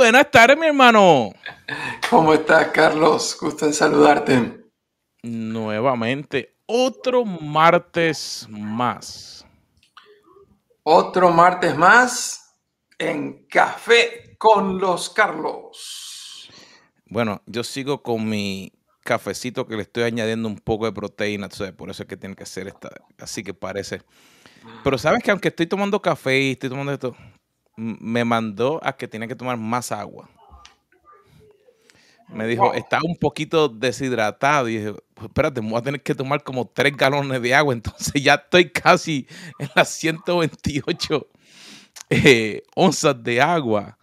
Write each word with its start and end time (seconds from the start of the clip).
buenas 0.00 0.30
tardes, 0.30 0.56
mi 0.56 0.66
hermano. 0.66 1.30
¿Cómo 2.08 2.32
estás, 2.32 2.68
Carlos? 2.68 3.36
Gusto 3.38 3.66
en 3.66 3.74
saludarte. 3.74 4.64
Nuevamente, 5.22 6.56
otro 6.64 7.26
martes 7.26 8.46
más. 8.48 9.44
Otro 10.84 11.30
martes 11.30 11.76
más 11.76 12.56
en 12.98 13.46
Café 13.46 14.36
con 14.38 14.78
los 14.78 15.10
Carlos. 15.10 16.48
Bueno, 17.04 17.42
yo 17.44 17.62
sigo 17.62 18.02
con 18.02 18.26
mi 18.26 18.72
cafecito 19.04 19.66
que 19.66 19.76
le 19.76 19.82
estoy 19.82 20.04
añadiendo 20.04 20.48
un 20.48 20.56
poco 20.56 20.86
de 20.86 20.92
proteína, 20.92 21.50
por 21.76 21.90
eso 21.90 22.04
es 22.04 22.08
que 22.08 22.16
tiene 22.16 22.34
que 22.34 22.46
ser 22.46 22.68
esta, 22.68 22.88
así 23.18 23.42
que 23.42 23.52
parece. 23.52 24.00
Pero 24.82 24.96
sabes 24.96 25.22
que 25.22 25.30
aunque 25.30 25.48
estoy 25.48 25.66
tomando 25.66 26.00
café 26.00 26.40
y 26.40 26.52
estoy 26.52 26.70
tomando 26.70 26.90
esto, 26.90 27.14
me 27.80 28.24
mandó 28.24 28.78
a 28.82 28.92
que 28.92 29.08
tenía 29.08 29.26
que 29.26 29.34
tomar 29.34 29.56
más 29.56 29.90
agua. 29.90 30.28
Me 32.28 32.46
dijo, 32.46 32.74
está 32.74 33.00
un 33.02 33.16
poquito 33.16 33.68
deshidratado. 33.68 34.68
Y 34.68 34.76
dije, 34.76 34.94
pues 35.14 35.28
espérate, 35.28 35.60
voy 35.60 35.76
a 35.76 35.82
tener 35.82 36.02
que 36.02 36.14
tomar 36.14 36.42
como 36.44 36.68
tres 36.68 36.96
galones 36.96 37.40
de 37.40 37.54
agua. 37.54 37.72
Entonces 37.74 38.22
ya 38.22 38.34
estoy 38.34 38.70
casi 38.70 39.26
en 39.58 39.68
las 39.74 39.88
128 39.88 41.26
eh, 42.10 42.62
onzas 42.76 43.22
de 43.22 43.40
agua. 43.40 43.98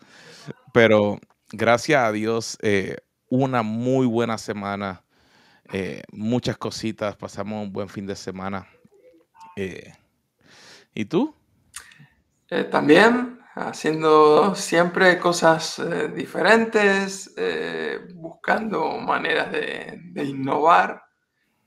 Pero 0.74 1.20
gracias 1.52 2.02
a 2.02 2.12
Dios, 2.12 2.58
eh, 2.62 2.98
una 3.30 3.62
muy 3.62 4.08
buena 4.08 4.38
semana. 4.38 5.04
Eh, 5.72 6.02
muchas 6.12 6.58
cositas. 6.58 7.16
Pasamos 7.16 7.64
un 7.64 7.72
buen 7.72 7.90
fin 7.90 8.08
de 8.08 8.16
semana. 8.16 8.68
¿Y 10.94 11.06
tú? 11.06 11.34
también 12.72 13.37
haciendo 13.60 14.54
siempre 14.56 15.20
cosas 15.20 15.80
eh, 15.80 16.10
diferentes, 16.10 17.34
eh, 17.38 18.08
buscando 18.14 18.98
maneras 18.98 19.52
de, 19.52 20.24
innovar, 20.24 21.04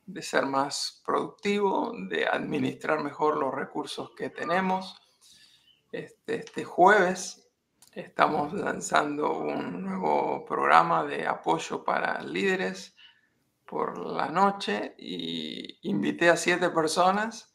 de 0.07 0.23
ser 0.23 0.47
más 0.47 1.03
productivo, 1.05 1.93
de 2.09 2.27
administrar 2.27 3.03
mejor 3.03 3.37
los 3.37 3.55
recursos 3.55 4.13
que 4.17 4.31
tenemos. 4.31 4.97
Este, 5.91 6.37
este 6.37 6.65
jueves 6.65 7.51
estamos 7.93 8.53
lanzando 8.53 9.39
un 9.39 9.83
nuevo 9.83 10.45
programa 10.45 11.05
de 11.05 11.27
apoyo 11.27 11.83
para 11.83 12.23
líderes 12.23 12.95
por 13.67 13.99
la 13.99 14.29
noche 14.29 14.95
y 14.99 15.79
invité 15.89 16.31
a 16.31 16.37
siete 16.37 16.71
personas 16.71 17.50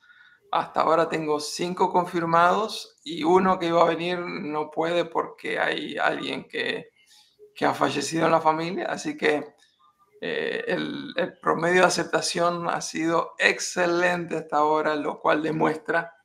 hasta 0.56 0.80
ahora 0.80 1.10
tengo 1.10 1.42
cinco 1.42 1.92
confirmados 1.92 2.98
y 3.04 3.26
uno 3.26 3.60
que 3.60 3.68
iba 3.68 3.82
a 3.82 3.90
venir 3.90 4.20
no 4.20 4.72
puede 4.72 5.04
porque 5.04 5.60
hay 5.60 5.98
alguien 5.98 6.48
que, 6.48 6.92
ha 7.60 7.74
fallecido 7.74 8.26
en 8.26 8.32
la 8.32 8.40
familia. 8.40 8.86
Así 8.86 9.18
que 9.18 9.46
eh, 10.22 10.64
el, 10.66 11.14
promedio 11.42 11.82
de 11.82 11.88
aceptación 11.88 12.70
ha 12.70 12.80
sido 12.80 13.34
excelente 13.38 14.38
hasta 14.38 14.58
ahora, 14.58 14.96
lo 14.96 15.20
cual 15.20 15.44
demuestra 15.44 16.16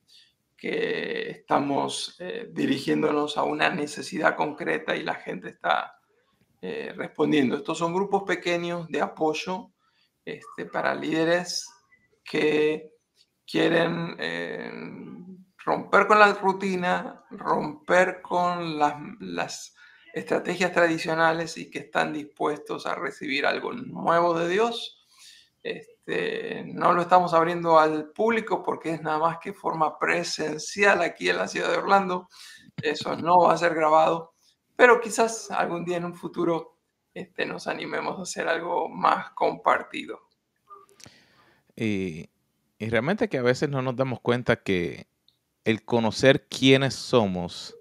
que 0.56 1.30
estamos 1.30 2.14
eh, 2.20 2.48
dirigiéndonos 2.52 3.36
a 3.36 3.42
una 3.42 3.68
necesidad 3.68 4.36
concreta 4.36 4.94
y 4.94 5.02
la 5.02 5.16
gente 5.16 5.48
está 5.48 5.98
eh, 6.62 6.92
respondiendo. 6.96 7.56
Estos 7.56 7.78
son 7.78 7.92
grupos 7.92 8.22
pequeños 8.22 8.86
de 8.90 9.00
apoyo 9.00 9.72
este, 10.24 10.66
para 10.66 10.94
líderes 10.94 11.68
que 12.22 12.99
quieren 13.50 14.16
eh, 14.18 14.70
romper 15.64 16.06
con 16.06 16.18
la 16.18 16.32
rutina, 16.34 17.24
romper 17.30 18.22
con 18.22 18.78
las, 18.78 19.74
estrategias 20.12 20.72
tradicionales 20.72 21.56
y 21.56 21.70
que 21.70 21.78
están 21.78 22.12
dispuestos 22.12 22.84
a 22.84 22.96
recibir 22.96 23.46
algo 23.46 23.72
nuevo 23.72 24.36
de 24.36 24.48
Dios. 24.48 25.06
Este, 25.62 26.64
no 26.66 26.92
lo 26.92 27.02
estamos 27.02 27.32
abriendo 27.32 27.78
al 27.78 28.10
público 28.10 28.60
porque 28.60 28.94
es 28.94 29.02
nada 29.02 29.18
más 29.18 29.38
que 29.38 29.52
forma 29.52 30.00
presencial 30.00 31.02
aquí 31.02 31.28
en 31.28 31.36
la 31.36 31.46
ciudad 31.46 31.70
de 31.70 31.78
Orlando. 31.78 32.28
Eso 32.82 33.16
no 33.16 33.38
va 33.38 33.52
a 33.52 33.58
ser 33.58 33.72
grabado, 33.72 34.34
pero 34.74 35.00
quizás 35.00 35.48
algún 35.52 35.84
día 35.84 35.98
en 35.98 36.06
un 36.06 36.16
futuro 36.16 36.78
este, 37.14 37.46
nos 37.46 37.68
animemos 37.68 38.18
a 38.18 38.22
hacer 38.22 38.48
algo 38.48 38.88
más 38.88 39.30
compartido. 39.30 40.18
Y 41.76 42.28
y 42.80 42.88
realmente 42.88 43.28
que 43.28 43.36
a 43.36 43.42
veces 43.42 43.68
no 43.68 43.82
nos 43.82 43.94
damos 43.94 44.20
cuenta 44.20 44.56
que 44.56 45.06
el 45.64 45.84
conocer 45.84 46.48
quiénes 46.48 46.94
somos 46.94 47.76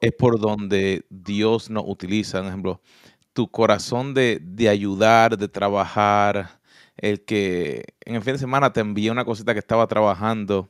es 0.00 0.12
por 0.12 0.40
donde 0.40 1.06
Dios 1.10 1.70
nos 1.70 1.84
utiliza. 1.86 2.38
Por 2.40 2.48
ejemplo, 2.48 2.82
tu 3.32 3.48
corazón 3.48 4.14
de, 4.14 4.42
ayudar, 4.68 5.38
de 5.38 5.46
trabajar, 5.46 6.60
el 6.96 7.24
que 7.24 7.84
en 8.04 8.16
el 8.16 8.22
fin 8.22 8.32
de 8.32 8.40
semana 8.40 8.72
te 8.72 8.80
envié 8.80 9.12
una 9.12 9.24
cosita 9.24 9.52
que 9.52 9.60
estaba 9.60 9.86
trabajando 9.86 10.68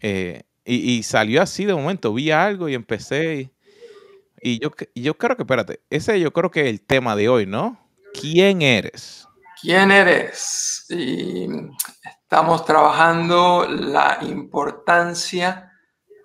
eh, 0.00 0.44
y, 0.64 1.02
salió 1.02 1.42
así 1.42 1.64
de 1.64 1.74
momento, 1.74 2.14
vi 2.14 2.30
algo 2.30 2.68
y 2.68 2.74
empecé. 2.74 3.50
Y, 4.40 4.60
yo, 4.60 4.70
yo 4.94 5.18
creo 5.18 5.36
que, 5.36 5.42
espérate, 5.42 5.80
ese 5.90 6.20
yo 6.20 6.32
creo 6.32 6.52
que 6.52 6.60
es 6.60 6.68
el 6.68 6.80
tema 6.80 7.16
de 7.16 7.28
hoy, 7.28 7.44
¿no? 7.44 7.76
¿Quién 8.18 8.62
eres? 8.62 9.26
¿Quién 9.60 9.90
eres? 9.90 10.86
Y 10.90 11.48
Estamos 12.34 12.64
trabajando 12.64 13.64
la 13.64 14.18
importancia 14.22 15.72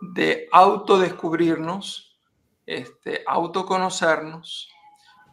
de 0.02 0.50
autodescubrirnos, 0.52 2.20
este, 2.66 3.24
autoconocernos. 3.28 4.72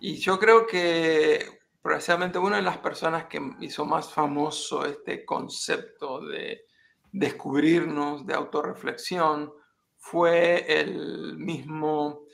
Y 0.00 0.16
yo 0.18 0.38
creo 0.38 0.66
que 0.66 1.60
precisamente 1.80 2.38
una 2.38 2.56
de 2.56 2.62
las 2.62 2.76
personas 2.76 3.24
que 3.24 3.40
hizo 3.60 3.86
más 3.86 4.12
famoso 4.12 4.84
este 4.84 5.24
concepto 5.24 6.20
de 6.20 6.66
descubrirnos, 7.10 8.26
de 8.26 8.34
autorreflexión, 8.34 9.54
fue 9.96 10.78
el 10.78 11.38
mismo 11.38 12.26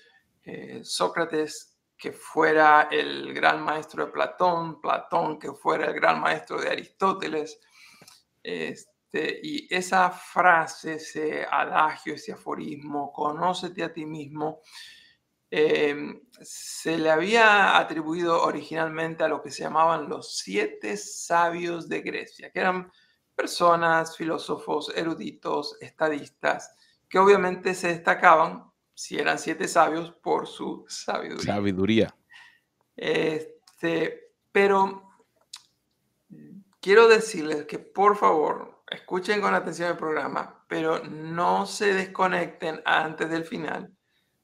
eh, 0.43 0.81
Sócrates 0.83 1.79
que 1.97 2.11
fuera 2.11 2.89
el 2.91 3.33
gran 3.35 3.63
maestro 3.63 4.05
de 4.05 4.11
Platón, 4.11 4.81
Platón 4.81 5.39
que 5.39 5.53
fuera 5.53 5.87
el 5.87 5.95
gran 5.95 6.21
maestro 6.21 6.61
de 6.61 6.71
Aristóteles. 6.71 7.61
Este, 8.43 9.41
y 9.43 9.73
esa 9.75 10.11
frase, 10.11 10.95
ese 10.95 11.47
adagio, 11.49 12.15
ese 12.15 12.33
aforismo, 12.33 13.13
conócete 13.13 13.85
a 13.85 13.93
ti 13.93 14.07
mismo, 14.07 14.61
em, 15.51 16.23
se 16.41 16.97
le 16.99 17.11
había 17.11 17.77
atribuido 17.77 18.43
originalmente 18.43 19.23
a 19.23 19.29
lo 19.29 19.43
que 19.43 19.51
se 19.51 19.63
llamaban 19.63 20.09
los 20.09 20.39
siete 20.39 20.97
sabios 20.97 21.89
de 21.89 22.01
Grecia, 22.01 22.51
que 22.51 22.61
eran 22.61 22.91
personas, 23.35 24.17
filósofos, 24.17 24.93
eruditos, 24.97 25.77
estadistas, 25.81 26.75
que 27.09 27.19
obviamente 27.19 27.75
se 27.75 27.89
destacaban, 27.89 28.71
si 28.95 29.19
eran 29.19 29.39
siete 29.39 29.69
sabios, 29.69 30.13
por 30.23 30.47
su 30.47 30.85
sabiduría. 30.89 31.55
Sabiduría. 31.55 32.17
Este, 32.97 34.33
pero 34.51 35.12
quiero 36.82 37.09
decirles 37.09 37.65
que 37.65 37.78
por 37.78 38.16
favor 38.16 38.82
escuchen 38.91 39.41
con 39.41 39.54
atención 39.54 39.93
el 39.93 39.97
programa, 39.97 40.62
pero 40.69 41.03
no 41.04 41.65
se 41.65 41.94
desconecten 41.94 42.82
antes 42.84 43.31
del 43.31 43.44
final, 43.44 43.97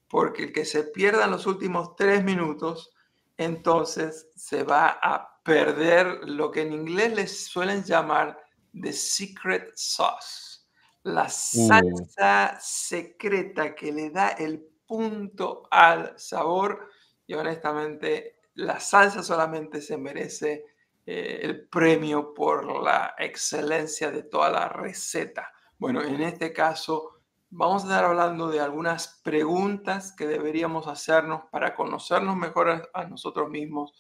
porque 0.09 0.44
el 0.44 0.53
que 0.53 0.65
se 0.65 0.84
pierda 0.84 1.25
en 1.25 1.32
los 1.32 1.47
últimos 1.47 1.97
tres 1.97 2.25
minutos, 2.25 2.94
entonces 3.37 4.31
se 4.37 4.62
va 4.62 4.99
a 5.03 5.43
perder 5.43 6.21
lo 6.28 6.50
que 6.50 6.62
en 6.62 6.72
inglés 6.72 7.12
les 7.15 7.47
suelen 7.47 7.82
llamar 7.84 8.38
the 8.72 8.93
secret 8.93 9.72
sauce, 9.75 10.60
la 11.03 11.25
uh. 11.25 11.28
salsa 11.28 12.58
secreta 12.61 13.75
que 13.75 13.93
le 13.93 14.11
da 14.11 14.29
el 14.29 14.61
punto 14.87 15.64
al 15.70 16.19
sabor 16.19 16.88
y 17.26 17.34
honestamente 17.34 18.41
la 18.55 18.81
salsa 18.81 19.23
solamente 19.23 19.81
se 19.82 19.99
merece 19.99 20.64
eh, 21.10 21.40
el 21.43 21.66
premio 21.66 22.34
por 22.34 22.82
la 22.84 23.14
excelencia 23.16 24.10
de 24.10 24.25
toda 24.25 24.50
la 24.50 24.69
receta. 24.69 25.50
Bueno, 25.78 26.02
en 26.02 26.20
este 26.20 26.52
caso 26.52 27.22
vamos 27.49 27.82
a 27.82 27.87
estar 27.87 28.05
hablando 28.05 28.50
de 28.50 28.60
algunas 28.60 29.19
preguntas 29.25 30.12
que 30.12 30.26
deberíamos 30.26 30.87
hacernos 30.87 31.44
para 31.50 31.75
conocernos 31.75 32.37
mejor 32.37 32.90
a, 32.93 33.05
nosotros 33.06 33.49
mismos, 33.49 33.94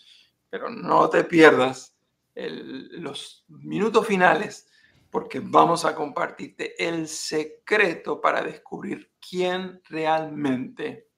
pero 0.50 0.68
no 0.68 1.08
te 1.08 1.24
pierdas 1.24 1.96
los 2.34 3.46
minutos 3.48 4.06
finales 4.06 4.68
porque 5.08 5.40
vamos 5.40 5.86
a 5.86 5.94
compartirte 5.94 6.74
el 6.86 7.08
secreto 7.08 8.20
para 8.20 8.42
descubrir 8.42 9.14
quién 9.18 9.80
realmente 9.88 11.08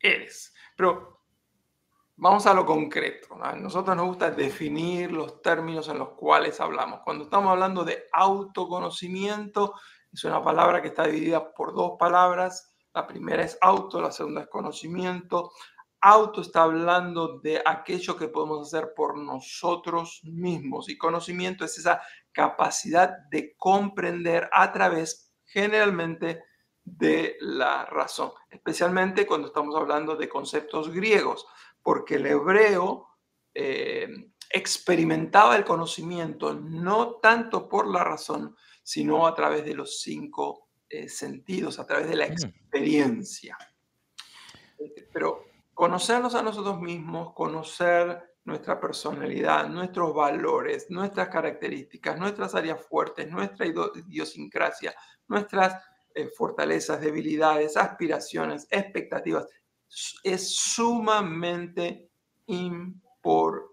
eres. 0.00 0.52
Pero 0.76 1.15
Vamos 2.18 2.46
a 2.46 2.54
lo 2.54 2.64
concreto. 2.64 3.36
A 3.42 3.52
nosotros 3.52 3.94
nos 3.94 4.06
gusta 4.06 4.30
definir 4.30 5.12
los 5.12 5.42
términos 5.42 5.86
en 5.90 5.98
los 5.98 6.10
cuales 6.14 6.58
hablamos. 6.60 7.00
Cuando 7.04 7.24
estamos 7.24 7.50
hablando 7.50 7.84
de 7.84 8.04
autoconocimiento, 8.10 9.74
es 10.10 10.24
una 10.24 10.42
palabra 10.42 10.80
que 10.80 10.88
está 10.88 11.04
dividida 11.06 11.52
por 11.52 11.74
dos 11.74 11.92
palabras. 11.98 12.74
La 12.94 13.06
primera 13.06 13.42
es 13.44 13.58
auto, 13.60 14.00
la 14.00 14.12
segunda 14.12 14.40
es 14.40 14.48
conocimiento. 14.48 15.52
auto 16.00 16.40
está 16.40 16.62
hablando 16.62 17.38
de 17.40 17.60
aquello 17.62 18.16
que 18.16 18.28
podemos 18.28 18.66
hacer 18.66 18.94
por 18.96 19.18
nosotros 19.18 20.22
mismos. 20.24 20.88
Y 20.88 20.96
conocimiento 20.96 21.66
es 21.66 21.76
esa 21.76 22.00
capacidad 22.32 23.10
de 23.30 23.54
comprender 23.58 24.48
a 24.52 24.72
través 24.72 25.34
generalmente 25.44 26.42
de 26.82 27.36
la 27.40 27.84
razón, 27.84 28.30
especialmente 28.48 29.26
cuando 29.26 29.48
estamos 29.48 29.74
hablando 29.74 30.14
de 30.16 30.28
conceptos 30.28 30.88
griegos, 30.90 31.44
porque 31.86 32.16
el 32.16 32.26
hebreo 32.26 33.06
eh, 33.54 34.08
experimentaba 34.50 35.54
el 35.54 35.64
conocimiento 35.64 36.52
no 36.52 37.20
tanto 37.22 37.68
por 37.68 37.86
la 37.86 38.02
razón, 38.02 38.56
sino 38.82 39.24
a 39.24 39.36
través 39.36 39.64
de 39.64 39.74
los 39.74 40.00
cinco 40.00 40.68
eh, 40.88 41.08
sentidos, 41.08 41.78
a 41.78 41.86
través 41.86 42.08
de 42.08 42.16
la 42.16 42.26
mm. 42.26 42.32
experiencia. 42.32 43.56
Pero 45.12 45.44
conocernos 45.74 46.34
a 46.34 46.42
nosotros 46.42 46.80
mismos, 46.80 47.32
conocer 47.34 48.34
nuestra 48.42 48.80
personalidad, 48.80 49.68
nuestros 49.68 50.12
valores, 50.12 50.90
nuestras 50.90 51.28
características, 51.28 52.18
nuestras 52.18 52.56
áreas 52.56 52.84
fuertes, 52.84 53.30
nuestra 53.30 53.64
idiosincrasia, 53.64 54.92
nuestras 55.28 55.80
eh, 56.16 56.26
fortalezas, 56.36 57.00
debilidades, 57.00 57.76
aspiraciones, 57.76 58.66
expectativas, 58.72 59.46
es 60.22 60.54
sumamente 60.56 62.10
importante. 62.46 63.66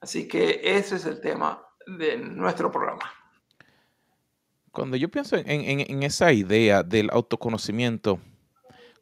Así 0.00 0.26
que 0.26 0.60
ese 0.62 0.96
es 0.96 1.06
el 1.06 1.20
tema 1.20 1.64
de 1.86 2.16
nuestro 2.16 2.70
programa. 2.70 3.10
Cuando 4.70 4.96
yo 4.96 5.10
pienso 5.10 5.36
en, 5.36 6.02
esa 6.02 6.32
idea 6.32 6.82
del 6.82 7.10
autoconocimiento, 7.12 8.18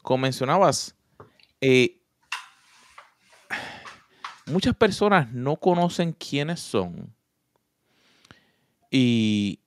como 0.03 0.23
mencionabas, 0.23 0.97
eh, 1.61 2.03
muchas 4.47 4.75
personas 4.75 5.33
no 5.33 5.57
conocen 5.57 6.13
quiénes 6.13 6.59
son 6.61 7.15
y 8.91 9.61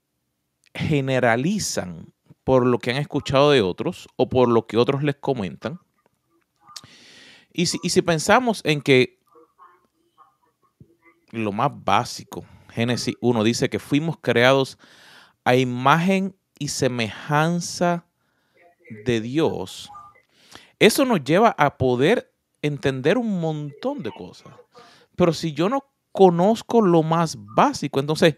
generalizan 0.73 2.13
por 2.43 2.65
lo 2.65 2.79
que 2.79 2.91
han 2.91 2.97
escuchado 2.97 3.51
de 3.51 3.61
otros 3.61 4.07
o 4.15 4.29
por 4.29 4.49
lo 4.49 4.67
que 4.67 4.77
otros 4.77 5.03
les 5.03 5.15
comentan. 5.15 5.79
Y 7.51 7.67
si, 7.67 7.79
y 7.83 7.89
si 7.89 8.01
pensamos 8.01 8.61
en 8.63 8.81
que 8.81 9.19
lo 11.31 11.51
más 11.51 11.71
básico, 11.73 12.45
Génesis 12.69 13.15
1 13.21 13.43
dice 13.43 13.69
que 13.69 13.79
fuimos 13.79 14.17
creados 14.19 14.77
a 15.43 15.55
imagen 15.55 16.35
y 16.57 16.69
semejanza 16.69 18.05
de 19.05 19.21
Dios, 19.21 19.89
eso 20.79 21.05
nos 21.05 21.23
lleva 21.23 21.55
a 21.57 21.77
poder 21.77 22.33
entender 22.61 23.17
un 23.17 23.39
montón 23.39 24.03
de 24.03 24.11
cosas. 24.11 24.53
Pero 25.15 25.33
si 25.33 25.53
yo 25.53 25.69
no 25.69 25.85
conozco 26.11 26.81
lo 26.81 27.03
más 27.03 27.37
básico, 27.39 27.99
entonces 27.99 28.35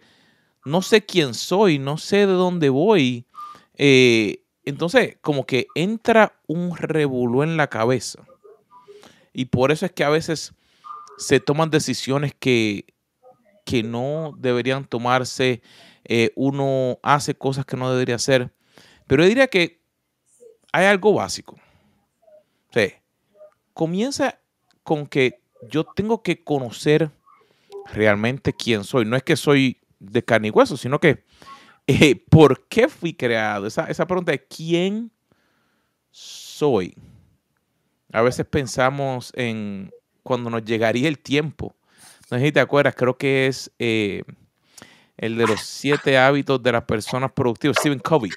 no 0.66 0.82
sé 0.82 1.06
quién 1.06 1.34
soy, 1.34 1.80
no 1.80 1.98
sé 1.98 2.18
de 2.18 2.34
dónde 2.34 2.70
voy. 2.70 3.28
Eh, 3.78 4.44
entonces, 4.64 5.18
como 5.22 5.46
que 5.46 5.68
entra 5.76 6.40
un 6.48 6.76
revuelo 6.76 7.44
en 7.44 7.58
la 7.58 7.68
cabeza. 7.68 8.26
Y 9.34 9.46
por 9.46 9.72
eso 9.72 9.86
es 9.86 9.92
que 9.92 10.04
a 10.04 10.10
veces 10.10 10.54
se 11.18 11.40
toman 11.40 11.70
decisiones 11.70 12.34
que, 12.38 12.86
que 13.66 13.84
no 13.84 14.34
deberían 14.38 14.86
tomarse. 14.86 15.62
Eh, 16.04 16.32
uno 16.36 17.00
hace 17.04 17.36
cosas 17.36 17.66
que 17.66 17.78
no 17.78 17.92
debería 17.92 18.16
hacer. 18.16 18.52
Pero 19.08 19.24
yo 19.24 19.30
diría 19.30 19.48
que 19.48 19.82
hay 20.72 20.86
algo 20.86 21.14
básico. 21.14 21.58
O 22.76 22.80
comienza 23.74 24.40
con 24.84 25.06
que 25.08 25.40
yo 25.70 25.84
tengo 25.84 26.22
que 26.22 26.44
conocer 26.44 27.12
realmente 27.94 28.54
quién 28.54 28.84
soy. 28.84 29.06
No 29.06 29.16
es 29.16 29.24
que 29.24 29.36
soy 29.36 29.78
de 30.00 30.24
carne 30.24 30.50
y 30.50 30.52
hueso, 30.52 30.78
sino 30.78 31.00
que 31.00 31.24
eh, 31.88 32.16
¿por 32.30 32.68
qué 32.68 32.88
fui 32.88 33.14
creado? 33.14 33.68
Esa, 33.68 33.86
esa 33.86 34.06
pregunta 34.06 34.32
de 34.32 34.46
quién 34.46 35.12
soy. 36.12 36.96
A 38.12 38.22
veces 38.22 38.46
pensamos 38.46 39.32
en 39.36 39.92
cuando 40.24 40.50
nos 40.50 40.64
llegaría 40.64 41.08
el 41.08 41.20
tiempo. 41.20 41.76
No 42.32 42.38
sé 42.38 42.46
si 42.46 42.52
te 42.52 42.60
acuerdas, 42.60 42.96
creo 42.96 43.18
que 43.18 43.48
es 43.48 43.72
eh, 43.78 44.24
el 45.18 45.38
de 45.38 45.48
los 45.48 45.62
siete 45.62 46.18
hábitos 46.18 46.62
de 46.64 46.72
las 46.72 46.84
personas 46.84 47.32
productivas, 47.32 47.78
Stephen 47.78 48.00
Covey. 48.00 48.32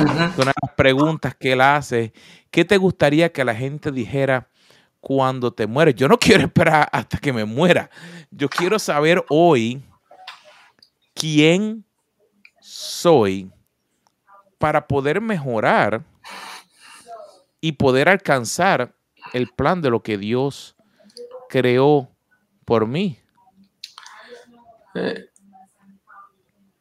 Una 0.00 0.28
de 0.28 0.44
las 0.44 0.74
preguntas 0.76 1.34
que 1.34 1.52
él 1.52 1.60
hace, 1.60 2.12
¿qué 2.50 2.64
te 2.64 2.76
gustaría 2.76 3.32
que 3.32 3.44
la 3.44 3.54
gente 3.54 3.90
dijera 3.90 4.48
cuando 5.00 5.52
te 5.52 5.66
mueres. 5.66 5.94
Yo 5.94 6.08
no 6.08 6.18
quiero 6.18 6.44
esperar 6.44 6.88
hasta 6.92 7.18
que 7.18 7.32
me 7.32 7.44
muera. 7.44 7.90
Yo 8.30 8.48
quiero 8.48 8.78
saber 8.78 9.24
hoy 9.28 9.82
quién 11.14 11.84
soy 12.78 13.50
para 14.58 14.86
poder 14.86 15.20
mejorar 15.20 16.02
y 17.60 17.72
poder 17.72 18.08
alcanzar 18.08 18.94
el 19.32 19.48
plan 19.48 19.82
de 19.82 19.90
lo 19.90 20.02
que 20.02 20.16
Dios 20.16 20.76
creó 21.48 22.08
por 22.64 22.86
mí. 22.86 23.18
Eh, 24.94 25.28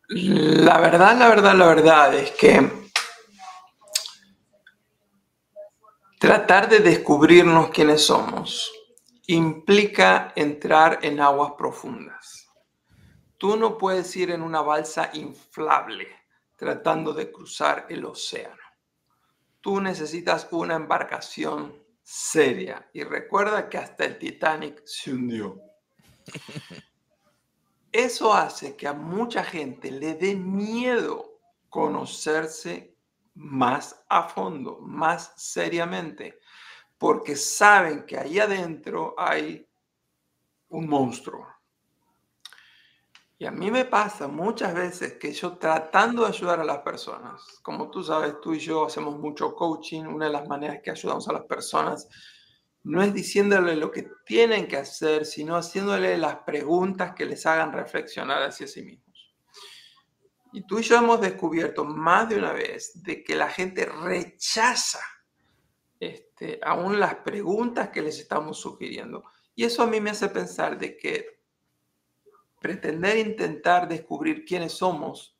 la 0.09 0.79
verdad, 0.79 1.17
la 1.17 1.29
verdad, 1.29 1.55
la 1.55 1.65
verdad 1.65 2.13
es 2.15 2.31
que 2.31 2.87
Tratar 6.19 6.67
de 6.67 6.79
descubrirnos 6.79 7.69
quiénes 7.69 8.07
somos 8.07 8.71
implica 9.27 10.33
entrar 10.35 10.97
en 11.03 11.19
aguas 11.19 11.51
profundas. 11.55 12.36
Tú 13.37 13.55
no 13.55 13.77
puedes 13.77 14.15
ir 14.15 14.31
en 14.31 14.41
una 14.41 14.61
balsa 14.61 15.11
inflable 15.13 16.07
tratando 16.55 17.13
de 17.13 17.31
cruzar 17.31 17.85
el 17.89 18.03
océano. 18.05 18.55
Tú 19.61 19.79
necesitas 19.79 20.47
una 20.51 20.75
embarcación 20.75 21.75
seria 22.01 22.89
y 22.93 23.03
recuerda 23.03 23.69
que 23.69 23.77
hasta 23.77 24.05
el 24.05 24.17
Titanic 24.17 24.81
se 24.85 25.11
hundió. 25.11 25.61
Eso 27.91 28.33
hace 28.33 28.75
que 28.75 28.87
a 28.87 28.93
mucha 28.93 29.43
gente 29.43 29.91
le 29.91 30.15
dé 30.15 30.35
miedo 30.35 31.39
conocerse 31.69 32.95
más 33.35 34.03
a 34.09 34.23
fondo, 34.23 34.79
más 34.79 35.33
seriamente, 35.35 36.39
porque 36.97 37.35
saben 37.35 38.05
que 38.05 38.17
ahí 38.17 38.39
adentro 38.39 39.13
hay 39.17 39.67
un 40.69 40.87
monstruo. 40.87 41.56
Y 43.39 43.45
a 43.45 43.51
mí 43.51 43.69
me 43.69 43.85
pasa 43.85 44.27
muchas 44.27 44.73
veces 44.73 45.13
que 45.13 45.31
yo 45.31 45.57
tratando 45.57 46.23
de 46.23 46.29
ayudar 46.29 46.59
a 46.59 46.65
las 46.65 46.79
personas, 46.79 47.59
como 47.61 47.91
tú 47.91 48.03
sabes, 48.03 48.41
tú 48.41 48.53
y 48.53 48.59
yo 48.59 48.85
hacemos 48.85 49.19
mucho 49.19 49.53
coaching, 49.53 50.05
una 50.05 50.25
de 50.25 50.31
las 50.31 50.47
maneras 50.47 50.79
que 50.83 50.89
ayudamos 50.89 51.27
a 51.29 51.33
las 51.33 51.43
personas 51.43 52.07
no 52.83 53.03
es 53.03 53.13
diciéndole 53.13 53.75
lo 53.75 53.91
que 53.91 54.09
tienen 54.25 54.67
que 54.67 54.77
hacer, 54.77 55.25
sino 55.25 55.55
haciéndole 55.55 56.17
las 56.17 56.37
preguntas 56.37 57.13
que 57.13 57.25
les 57.25 57.45
hagan 57.45 57.73
reflexionar 57.73 58.41
hacia 58.41 58.65
sí 58.65 58.81
mismos. 58.81 59.35
Y 60.53 60.65
tú 60.65 60.79
y 60.79 60.83
yo 60.83 60.95
hemos 60.95 61.19
descubierto 61.19 61.83
más 61.83 62.29
de 62.29 62.37
una 62.37 62.53
vez 62.53 63.03
de 63.03 63.23
que 63.23 63.35
la 63.35 63.49
gente 63.49 63.85
rechaza 63.85 65.01
este, 65.99 66.59
aún 66.63 66.99
las 66.99 67.15
preguntas 67.15 67.89
que 67.89 68.01
les 68.01 68.19
estamos 68.19 68.59
sugiriendo. 68.59 69.23
Y 69.53 69.65
eso 69.65 69.83
a 69.83 69.87
mí 69.87 69.99
me 69.99 70.11
hace 70.11 70.29
pensar 70.29 70.77
de 70.77 70.95
que 70.97 71.36
pretender 72.59 73.17
intentar 73.17 73.87
descubrir 73.87 74.45
quiénes 74.45 74.73
somos 74.73 75.37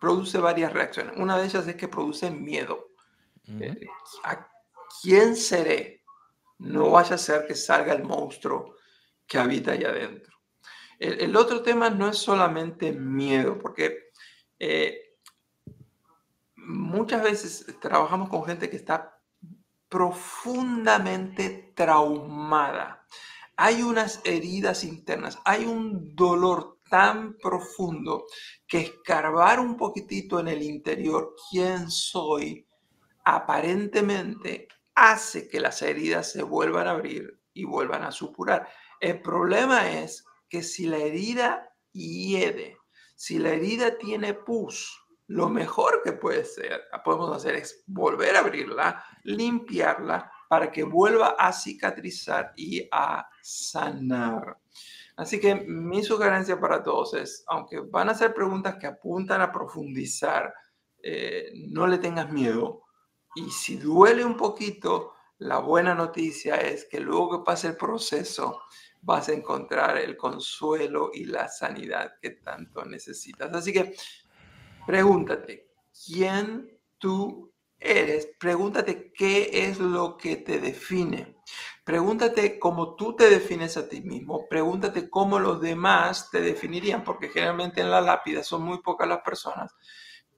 produce 0.00 0.38
varias 0.38 0.72
reacciones. 0.72 1.14
Una 1.16 1.38
de 1.38 1.46
ellas 1.46 1.66
es 1.66 1.76
que 1.76 1.88
produce 1.88 2.30
miedo. 2.30 2.88
Eh, 3.48 3.86
¿A 4.24 4.48
quién 5.02 5.36
seré? 5.36 6.04
No 6.58 6.90
vaya 6.90 7.16
a 7.16 7.18
ser 7.18 7.46
que 7.46 7.54
salga 7.54 7.92
el 7.92 8.04
monstruo 8.04 8.76
que 9.26 9.38
habita 9.38 9.72
allá 9.72 9.90
adentro. 9.90 10.34
el 10.98 11.34
otro 11.36 11.62
tema 11.62 11.88
no 11.88 12.08
es 12.08 12.18
solamente 12.18 12.92
miedo, 12.92 13.58
porque 13.58 14.10
eh, 14.58 15.16
muchas 16.56 17.22
veces 17.22 17.66
trabajamos 17.80 18.28
con 18.28 18.44
gente 18.44 18.68
que 18.68 18.76
está 18.76 19.18
profundamente 19.88 21.72
traumada. 21.74 23.06
Hay 23.62 23.82
unas 23.82 24.22
heridas 24.24 24.84
internas, 24.84 25.38
hay 25.44 25.66
un 25.66 26.16
dolor 26.16 26.78
tan 26.88 27.36
profundo 27.36 28.24
que 28.66 28.78
escarbar 28.78 29.60
un 29.60 29.76
poquitito 29.76 30.40
en 30.40 30.48
el 30.48 30.62
interior 30.62 31.34
quién 31.50 31.90
soy 31.90 32.66
aparentemente 33.22 34.66
hace 34.94 35.46
que 35.46 35.60
las 35.60 35.82
heridas 35.82 36.32
se 36.32 36.42
vuelvan 36.42 36.88
a 36.88 36.92
abrir 36.92 37.38
y 37.52 37.64
vuelvan 37.66 38.02
a 38.02 38.12
supurar. 38.12 38.66
El 38.98 39.20
problema 39.20 39.90
es 39.90 40.24
que 40.48 40.62
si 40.62 40.86
la 40.86 40.96
herida 40.96 41.70
hiede, 41.92 42.78
si 43.14 43.38
la 43.38 43.50
herida 43.50 43.98
tiene 43.98 44.32
pus, 44.32 45.04
lo 45.26 45.50
mejor 45.50 46.00
que 46.02 46.12
puede 46.12 46.46
ser, 46.46 46.80
podemos 47.04 47.36
hacer 47.36 47.56
es 47.56 47.84
volver 47.86 48.36
a 48.36 48.40
abrirla, 48.40 49.04
limpiarla, 49.24 50.32
para 50.50 50.72
que 50.72 50.82
vuelva 50.82 51.36
a 51.38 51.52
cicatrizar 51.52 52.52
y 52.56 52.88
a 52.90 53.30
sanar. 53.40 54.58
Así 55.14 55.38
que 55.38 55.54
mi 55.54 56.02
sugerencia 56.02 56.58
para 56.58 56.82
todos 56.82 57.14
es, 57.14 57.44
aunque 57.46 57.78
van 57.78 58.08
a 58.08 58.16
ser 58.16 58.34
preguntas 58.34 58.74
que 58.74 58.88
apuntan 58.88 59.42
a 59.42 59.52
profundizar, 59.52 60.52
eh, 61.04 61.52
no 61.68 61.86
le 61.86 61.98
tengas 61.98 62.32
miedo. 62.32 62.82
Y 63.36 63.48
si 63.48 63.76
duele 63.76 64.24
un 64.24 64.36
poquito, 64.36 65.12
la 65.38 65.58
buena 65.58 65.94
noticia 65.94 66.56
es 66.56 66.84
que 66.86 66.98
luego 66.98 67.30
que 67.30 67.44
pase 67.44 67.68
el 67.68 67.76
proceso, 67.76 68.60
vas 69.02 69.28
a 69.28 69.34
encontrar 69.34 69.98
el 69.98 70.16
consuelo 70.16 71.12
y 71.14 71.26
la 71.26 71.46
sanidad 71.46 72.14
que 72.20 72.30
tanto 72.30 72.84
necesitas. 72.84 73.54
Así 73.54 73.72
que 73.72 73.94
pregúntate, 74.84 75.70
¿quién 76.04 76.76
tú 76.98 77.49
eres? 77.80 78.28
Pregúntate 78.38 79.12
qué 79.12 79.50
es 79.52 79.78
lo 79.78 80.16
que 80.16 80.36
te 80.36 80.60
define. 80.60 81.36
Pregúntate 81.84 82.58
cómo 82.58 82.94
tú 82.94 83.16
te 83.16 83.28
defines 83.28 83.76
a 83.76 83.88
ti 83.88 84.00
mismo. 84.02 84.46
Pregúntate 84.48 85.10
cómo 85.10 85.38
los 85.38 85.60
demás 85.60 86.30
te 86.30 86.40
definirían, 86.40 87.02
porque 87.02 87.30
generalmente 87.30 87.80
en 87.80 87.90
la 87.90 88.00
lápida 88.00 88.42
son 88.42 88.62
muy 88.62 88.80
pocas 88.82 89.08
las 89.08 89.22
personas 89.22 89.74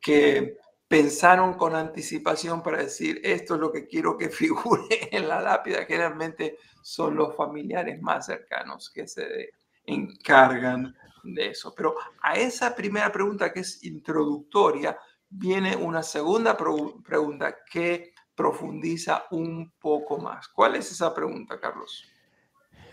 que 0.01 0.57
pensaron 0.89 1.55
con 1.55 1.75
anticipación 1.75 2.63
para 2.63 2.83
decir 2.83 3.21
esto 3.25 3.55
es 3.55 3.61
lo 3.61 3.73
que 3.73 3.87
quiero 3.87 4.17
que 4.17 4.29
figure 4.31 5.09
en 5.11 5.29
la 5.29 5.41
lápida. 5.41 5.85
Generalmente 5.85 6.59
son 6.83 7.17
los 7.17 7.35
familiares 7.37 8.01
más 8.01 8.27
cercanos 8.27 8.91
que 8.91 9.07
se 9.07 9.51
encargan 9.85 10.95
de 11.23 11.49
eso. 11.49 11.75
Pero 11.75 11.95
a 12.23 12.35
esa 12.35 12.75
primera 12.75 13.11
pregunta 13.11 13.53
que 13.53 13.61
es 13.61 13.83
introductoria, 13.85 14.99
viene 15.33 15.77
una 15.77 16.03
segunda 16.03 16.57
pregunta 16.57 17.57
que 17.71 18.13
profundiza 18.35 19.25
un 19.31 19.73
poco 19.81 20.19
más. 20.19 20.49
¿Cuál 20.49 20.77
es 20.77 20.91
esa 20.91 21.15
pregunta, 21.15 21.59
Carlos? 21.59 22.05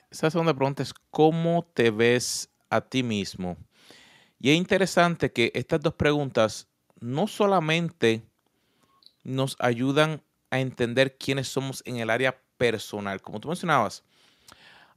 Esa 0.10 0.32
segunda 0.32 0.54
pregunta 0.54 0.84
es 0.84 0.94
¿cómo 1.12 1.68
te 1.74 1.92
ves 1.92 2.50
a 2.70 2.82
ti 2.82 3.04
mismo? 3.04 3.58
Y 4.40 4.52
es 4.52 4.58
interesante 4.58 5.32
que 5.32 5.52
estas 5.54 5.82
dos 5.82 5.94
preguntas 5.94 6.68
no 7.00 7.28
solamente 7.28 8.24
nos 9.24 9.56
ayudan 9.60 10.24
a 10.50 10.60
entender 10.60 11.18
quiénes 11.18 11.48
somos 11.48 11.84
en 11.86 11.98
el 11.98 12.10
área 12.10 12.42
personal, 12.58 13.22
como 13.22 13.40
tú 13.40 13.50
mencionabas, 13.50 14.04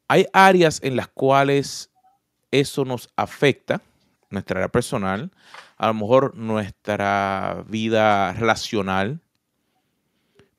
hay 0.09 0.27
áreas 0.33 0.81
en 0.83 0.97
las 0.97 1.09
cuales 1.09 1.91
eso 2.51 2.85
nos 2.85 3.09
afecta, 3.17 3.81
nuestra 4.33 4.59
área 4.59 4.69
personal, 4.69 5.31
a 5.77 5.89
lo 5.89 5.95
mejor 5.95 6.37
nuestra 6.37 7.65
vida 7.69 8.33
relacional, 8.33 9.21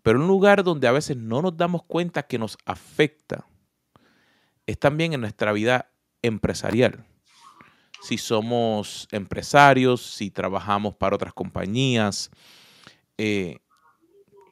pero 0.01 0.19
un 0.19 0.27
lugar 0.27 0.63
donde 0.63 0.87
a 0.87 0.91
veces 0.91 1.17
no 1.17 1.41
nos 1.41 1.55
damos 1.55 1.83
cuenta 1.83 2.23
que 2.23 2.37
nos 2.37 2.57
afecta 2.65 3.45
es 4.65 4.79
también 4.79 5.13
en 5.13 5.21
nuestra 5.21 5.51
vida 5.51 5.91
empresarial. 6.21 7.05
Si 8.01 8.17
somos 8.17 9.07
empresarios, 9.11 10.01
si 10.01 10.29
trabajamos 10.29 10.95
para 10.95 11.15
otras 11.15 11.33
compañías, 11.33 12.31
eh, 13.17 13.59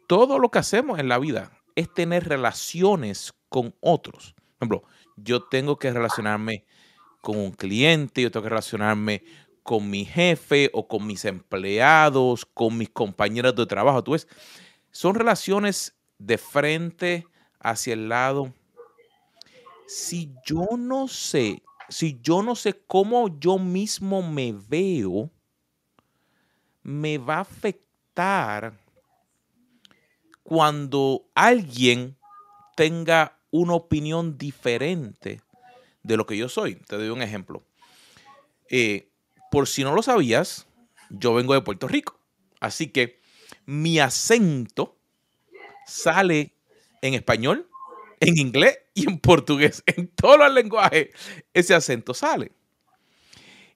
todo 0.08 0.40
lo 0.40 0.50
que 0.50 0.60
hacemos 0.60 1.00
en 1.00 1.10
la 1.10 1.20
vida 1.20 1.52
es 1.76 1.94
tener 1.94 2.28
relaciones 2.28 3.34
con 3.50 3.76
otros. 3.82 4.36
Por 4.36 4.68
ejemplo, 4.68 4.84
yo 5.18 5.44
tengo 5.44 5.78
que 5.78 5.92
relacionarme 5.92 6.66
con 7.22 7.38
un 7.38 7.52
cliente, 7.52 8.22
yo 8.22 8.32
tengo 8.32 8.44
que 8.44 8.50
relacionarme 8.50 9.24
con 9.64 9.90
mi 9.90 10.06
jefe 10.06 10.70
o 10.74 10.88
con 10.88 11.06
mis 11.06 11.24
empleados, 11.26 12.46
con 12.46 12.78
mis 12.78 12.90
compañeros 12.90 13.56
de 13.56 13.66
trabajo. 13.66 14.04
Tú 14.04 14.12
ves, 14.12 14.28
son 14.92 15.16
relaciones 15.16 15.96
de 16.18 16.38
frente 16.38 17.28
hacia 17.60 17.94
el 17.94 18.10
lado. 18.10 18.54
Si 19.88 20.34
yo 20.46 20.68
no 20.78 21.08
sé, 21.08 21.62
si 21.90 22.20
yo 22.22 22.42
no 22.42 22.56
sé 22.56 22.82
cómo 22.88 23.40
yo 23.40 23.60
mismo 23.60 24.22
me 24.24 24.54
veo, 24.54 25.30
me 26.82 27.18
va 27.18 27.38
a 27.38 27.42
afectar 27.42 28.74
cuando 30.44 31.30
alguien 31.36 32.18
tenga 32.76 33.38
una 33.52 33.74
opinión 33.74 34.38
diferente 34.38 35.42
de 36.04 36.18
lo 36.18 36.26
que 36.26 36.38
yo 36.38 36.50
soy. 36.50 36.76
Te 36.76 36.98
doy 36.98 37.10
un 37.10 37.22
ejemplo. 37.22 37.64
Eh, 38.70 39.10
por 39.52 39.68
si 39.68 39.84
no 39.84 39.94
lo 39.94 40.02
sabías, 40.02 40.68
yo 41.10 41.34
vengo 41.34 41.54
de 41.54 41.62
Puerto 41.62 41.88
Rico. 41.88 42.20
Así 42.60 42.88
que 42.88 43.20
mi 43.66 44.00
acento 44.00 44.98
sale 45.86 46.56
en 47.02 47.14
español, 47.14 47.70
en 48.20 48.38
inglés 48.38 48.80
y 48.94 49.10
en 49.10 49.20
portugués. 49.20 49.84
En 49.98 50.08
todos 50.08 50.38
los 50.38 50.54
lenguajes 50.54 51.10
ese 51.54 51.74
acento 51.74 52.14
sale. 52.14 52.52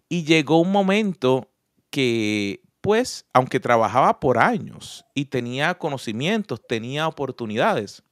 Y 0.08 0.24
llegó 0.24 0.60
un 0.62 0.72
momento 0.72 1.50
que, 1.90 2.62
pues, 2.82 3.26
aunque 3.34 3.60
trabajaba 3.60 4.20
por 4.20 4.38
años 4.38 5.04
y 5.14 5.26
tenía 5.26 5.78
conocimientos, 5.78 6.62
tenía 6.68 7.08
oportunidades, 7.08 8.04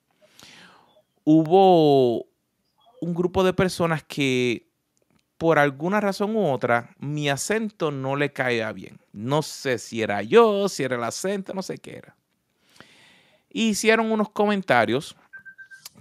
hubo 1.24 2.25
un 3.03 3.13
grupo 3.13 3.43
de 3.43 3.51
personas 3.51 4.01
que 4.03 4.69
por 5.38 5.60
alguna 5.60 6.00
razón 6.00 6.38
u 6.38 6.48
otra 6.48 6.95
mi 7.00 7.29
acento 7.29 7.91
no 7.91 8.15
le 8.15 8.31
caía 8.31 8.72
bien. 8.72 8.98
No 9.12 9.41
sé 9.41 9.77
si 9.77 10.01
era 10.01 10.22
yo, 10.22 10.69
si 10.69 10.83
era 10.83 10.95
el 10.95 11.03
acento, 11.03 11.53
no 11.53 11.62
sé 11.62 11.77
qué 11.77 11.98
era. 11.98 12.15
Hicieron 13.50 14.10
unos 14.10 14.29
comentarios 14.29 15.17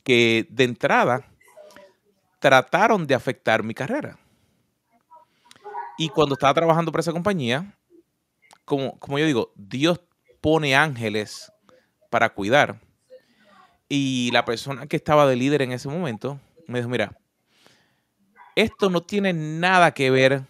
que 0.04 0.46
de 0.48 0.64
entrada 0.64 1.26
trataron 2.38 3.04
de 3.04 3.16
afectar 3.16 3.64
mi 3.64 3.74
carrera. 3.74 4.16
Y 5.98 6.08
cuando 6.08 6.34
estaba 6.34 6.54
trabajando 6.54 6.92
para 6.92 7.00
esa 7.00 7.12
compañía, 7.12 7.76
como, 8.64 8.96
como 9.00 9.18
yo 9.18 9.26
digo, 9.26 9.52
Dios 9.56 10.00
pone 10.40 10.76
ángeles 10.76 11.52
para 12.10 12.32
cuidar. 12.32 12.80
Y 13.88 14.30
la 14.32 14.44
persona 14.44 14.86
que 14.86 14.96
estaba 14.96 15.26
de 15.26 15.36
líder 15.36 15.62
en 15.62 15.72
ese 15.72 15.88
momento 15.88 16.40
me 16.72 16.78
dijo, 16.78 16.88
mira, 16.88 17.16
esto 18.56 18.90
no 18.90 19.02
tiene 19.02 19.32
nada 19.32 19.92
que 19.92 20.10
ver 20.10 20.42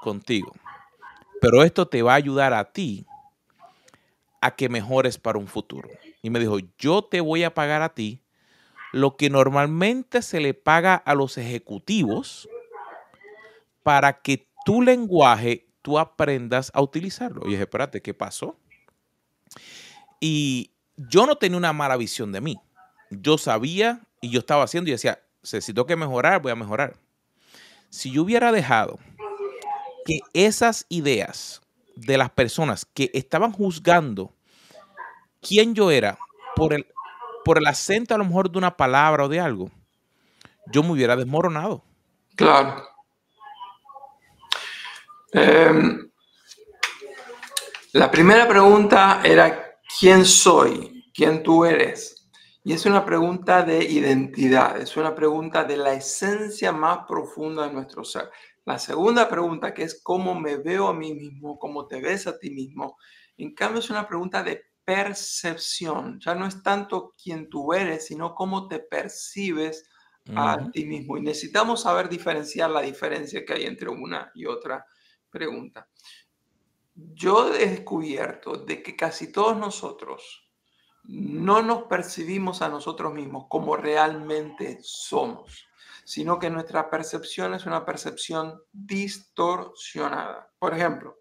contigo, 0.00 0.52
pero 1.40 1.62
esto 1.62 1.86
te 1.86 2.02
va 2.02 2.12
a 2.12 2.16
ayudar 2.16 2.52
a 2.52 2.72
ti 2.72 3.06
a 4.40 4.54
que 4.54 4.68
mejores 4.68 5.18
para 5.18 5.38
un 5.38 5.46
futuro. 5.46 5.88
Y 6.20 6.30
me 6.30 6.40
dijo, 6.40 6.58
yo 6.78 7.02
te 7.02 7.20
voy 7.20 7.44
a 7.44 7.54
pagar 7.54 7.82
a 7.82 7.94
ti 7.94 8.22
lo 8.92 9.16
que 9.16 9.30
normalmente 9.30 10.20
se 10.20 10.40
le 10.40 10.52
paga 10.52 10.94
a 10.94 11.14
los 11.14 11.38
ejecutivos 11.38 12.48
para 13.82 14.20
que 14.20 14.46
tu 14.64 14.82
lenguaje 14.82 15.66
tú 15.80 15.98
aprendas 15.98 16.70
a 16.74 16.82
utilizarlo. 16.82 17.42
Y 17.46 17.52
dije, 17.52 17.62
espérate, 17.62 18.02
¿qué 18.02 18.14
pasó? 18.14 18.56
Y 20.20 20.72
yo 20.96 21.26
no 21.26 21.36
tenía 21.36 21.58
una 21.58 21.72
mala 21.72 21.96
visión 21.96 22.32
de 22.32 22.40
mí. 22.40 22.60
Yo 23.10 23.38
sabía 23.38 24.00
y 24.20 24.30
yo 24.30 24.38
estaba 24.38 24.64
haciendo 24.64 24.88
y 24.88 24.92
decía, 24.92 25.20
necesito 25.42 25.84
que 25.86 25.96
mejorar, 25.96 26.40
voy 26.40 26.52
a 26.52 26.56
mejorar. 26.56 26.96
Si 27.90 28.10
yo 28.10 28.22
hubiera 28.22 28.52
dejado 28.52 28.98
que 30.04 30.20
esas 30.32 30.86
ideas 30.88 31.60
de 31.96 32.16
las 32.16 32.30
personas 32.30 32.84
que 32.84 33.10
estaban 33.12 33.52
juzgando 33.52 34.32
quién 35.40 35.74
yo 35.74 35.90
era 35.90 36.18
por 36.56 36.72
el, 36.72 36.86
por 37.44 37.58
el 37.58 37.66
acento 37.66 38.14
a 38.14 38.18
lo 38.18 38.24
mejor 38.24 38.50
de 38.50 38.58
una 38.58 38.76
palabra 38.76 39.24
o 39.24 39.28
de 39.28 39.40
algo, 39.40 39.70
yo 40.66 40.82
me 40.82 40.92
hubiera 40.92 41.16
desmoronado. 41.16 41.84
Claro. 42.36 42.88
Em, 45.32 46.10
la 47.92 48.10
primera 48.10 48.46
pregunta 48.46 49.20
era, 49.24 49.76
¿quién 49.98 50.24
soy? 50.24 51.10
¿Quién 51.14 51.42
tú 51.42 51.64
eres? 51.64 52.21
Y 52.64 52.72
es 52.72 52.86
una 52.86 53.04
pregunta 53.04 53.62
de 53.62 53.84
identidad, 53.84 54.80
es 54.80 54.96
una 54.96 55.14
pregunta 55.14 55.64
de 55.64 55.76
la 55.76 55.94
esencia 55.94 56.70
más 56.70 57.00
profunda 57.08 57.66
de 57.66 57.72
nuestro 57.72 58.04
ser. 58.04 58.30
La 58.64 58.78
segunda 58.78 59.28
pregunta, 59.28 59.74
que 59.74 59.82
es 59.82 60.00
cómo 60.00 60.38
me 60.38 60.58
veo 60.58 60.86
a 60.86 60.94
mí 60.94 61.12
mismo, 61.12 61.58
cómo 61.58 61.88
te 61.88 62.00
ves 62.00 62.28
a 62.28 62.38
ti 62.38 62.50
mismo, 62.50 62.96
en 63.36 63.52
cambio 63.54 63.80
es 63.80 63.90
una 63.90 64.06
pregunta 64.06 64.44
de 64.44 64.62
percepción. 64.84 66.20
Ya 66.20 66.36
no 66.36 66.46
es 66.46 66.62
tanto 66.62 67.14
quién 67.20 67.48
tú 67.48 67.72
eres, 67.72 68.06
sino 68.06 68.34
cómo 68.34 68.68
te 68.68 68.78
percibes 68.78 69.88
a 70.36 70.70
ti 70.70 70.84
mismo. 70.84 71.16
Y 71.16 71.22
necesitamos 71.22 71.82
saber 71.82 72.08
diferenciar 72.08 72.70
la 72.70 72.82
diferencia 72.82 73.44
que 73.44 73.54
hay 73.54 73.64
entre 73.64 73.88
una 73.88 74.30
y 74.34 74.46
otra 74.46 74.86
pregunta. 75.30 75.88
Yo 76.94 77.52
he 77.52 77.66
descubierto 77.66 78.56
de 78.56 78.82
que 78.82 78.94
casi 78.94 79.32
todos 79.32 79.56
nosotros 79.56 80.41
no 81.04 81.62
nos 81.62 81.84
percibimos 81.84 82.62
a 82.62 82.68
nosotros 82.68 83.12
mismos 83.12 83.46
como 83.48 83.76
realmente 83.76 84.78
somos, 84.82 85.66
sino 86.04 86.38
que 86.38 86.50
nuestra 86.50 86.90
percepción 86.90 87.54
es 87.54 87.66
una 87.66 87.84
percepción 87.84 88.62
distorsionada. 88.72 90.50
Por 90.58 90.74
ejemplo, 90.74 91.18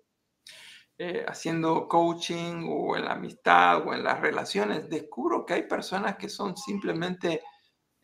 eh, 0.98 1.26
haciendo 1.28 1.88
coaching 1.88 2.68
o 2.70 2.96
en 2.96 3.06
la 3.06 3.14
amistad 3.14 3.88
o 3.88 3.94
en 3.94 4.04
las 4.04 4.20
relaciones, 4.20 4.90
descubro 4.90 5.46
que 5.46 5.56
hay 5.56 5.64
personas 5.64 6.18
que 6.18 6.30
son 6.30 6.56
simplemente 6.56 7.42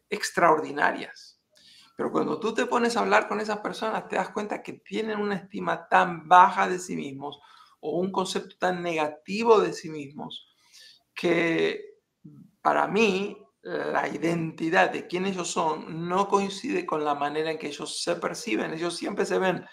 extraordinarias. 0.10 1.40
Pero 1.96 2.12
cuando 2.12 2.40
tú 2.40 2.54
te 2.54 2.66
pones 2.66 2.96
a 2.96 3.02
hablar 3.02 3.28
con 3.28 3.40
esas 3.40 3.60
personas, 3.60 4.08
te 4.08 4.16
das 4.16 4.30
cuenta 4.30 4.62
que 4.62 4.74
tienen 4.74 5.20
una 5.20 5.36
estima 5.36 5.88
tan 5.88 6.28
baja 6.28 6.68
de 6.68 6.80
sí 6.80 6.96
mismos 6.96 7.40
o 7.80 8.00
un 8.00 8.12
concepto 8.12 8.56
tan 8.58 8.82
negativo 8.82 9.60
de 9.60 9.74
sí 9.74 9.90
mismos 9.90 10.48
que 11.18 11.98
para 12.62 12.88
mí 12.88 13.44
la 13.64 14.08
identidad 14.08 14.92
de 14.92 15.08
quién 15.08 15.26
ellos 15.26 15.50
son 15.50 16.08
no 16.08 16.30
coincide 16.30 16.86
con 16.86 17.04
la 17.04 17.16
manera 17.16 17.52
en 17.52 17.58
que 17.58 17.68
ellos 17.68 18.02
se 18.02 18.16
perciben. 18.16 18.74
Ellos 18.74 18.96
siempre 18.96 19.26
se 19.26 19.40
ven 19.40 19.66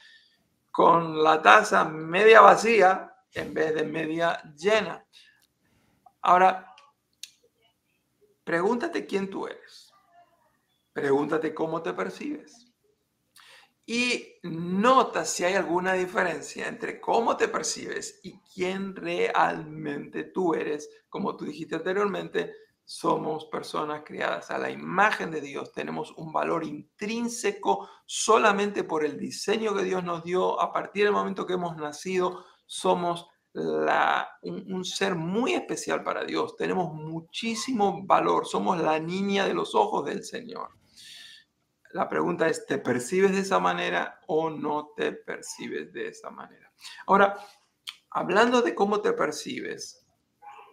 con 0.73 1.23
la 1.23 1.41
taza 1.43 1.85
media 1.85 2.41
vacía 2.41 3.15
en 3.33 3.53
vez 3.53 3.75
de 3.75 3.85
media 3.85 4.43
llena. 4.57 5.07
Ahora, 6.23 6.75
pregúntate 8.43 9.07
quién 9.07 9.29
tú 9.29 9.47
eres. 9.47 9.93
Pregúntate 10.93 11.53
cómo 11.55 11.83
te 11.83 11.93
percibes. 11.93 12.64
Y 13.87 14.37
nota 14.43 15.25
si 15.25 15.45
hay 15.45 15.55
alguna 15.55 15.93
diferencia 15.93 16.69
entre 16.69 17.01
cómo 17.01 17.37
te 17.37 17.49
percibes 17.49 18.21
y 18.23 18.41
quién 18.55 18.97
realmente 18.97 20.25
tú 20.25 20.55
eres. 20.55 20.89
Como 21.09 21.37
tú 21.37 21.45
dijiste 21.45 21.77
anteriormente, 21.77 22.53
somos 22.87 23.47
personas 23.47 24.03
criadas 24.05 24.51
a 24.51 24.59
la 24.59 24.71
imagen 24.71 25.31
de 25.31 25.41
Dios, 25.41 25.73
tenemos 25.73 26.13
un 26.19 26.33
valor 26.33 26.65
intrínseco 26.65 27.89
solamente 28.05 28.85
por 28.85 29.05
el 29.05 29.19
diseño 29.19 29.75
que 29.75 29.85
Dios 29.85 30.05
nos 30.05 30.23
dio. 30.23 30.61
A 30.61 30.73
partir 30.73 31.05
del 31.05 31.13
momento 31.13 31.47
que 31.47 31.55
hemos 31.55 31.77
nacido, 31.77 32.45
somos 32.67 33.27
un, 33.55 34.85
ser 34.85 35.15
muy 35.15 35.55
especial 35.55 36.03
para 36.03 36.25
Dios, 36.25 36.57
tenemos 36.57 36.93
muchísimo 36.93 38.05
valor, 38.05 38.47
somos 38.47 38.81
la 38.81 38.99
niña 38.99 39.47
de 39.47 39.55
los 39.55 39.75
ojos 39.75 40.05
del 40.05 40.25
Señor. 40.25 40.71
La 41.95 42.09
pregunta 42.09 42.49
es, 42.49 42.67
¿te 42.67 42.79
percibes 42.79 43.31
de 43.31 43.39
esa 43.39 43.61
manera 43.61 44.21
o 44.27 44.51
no 44.51 44.91
te 44.97 45.13
percibes 45.13 45.93
de 45.93 46.09
esa 46.09 46.29
manera? 46.29 46.73
Ahora, 47.07 47.39
hablando 48.11 48.63
de 48.63 48.75
cómo 48.75 49.01
te 49.01 49.13
percibes, 49.13 50.05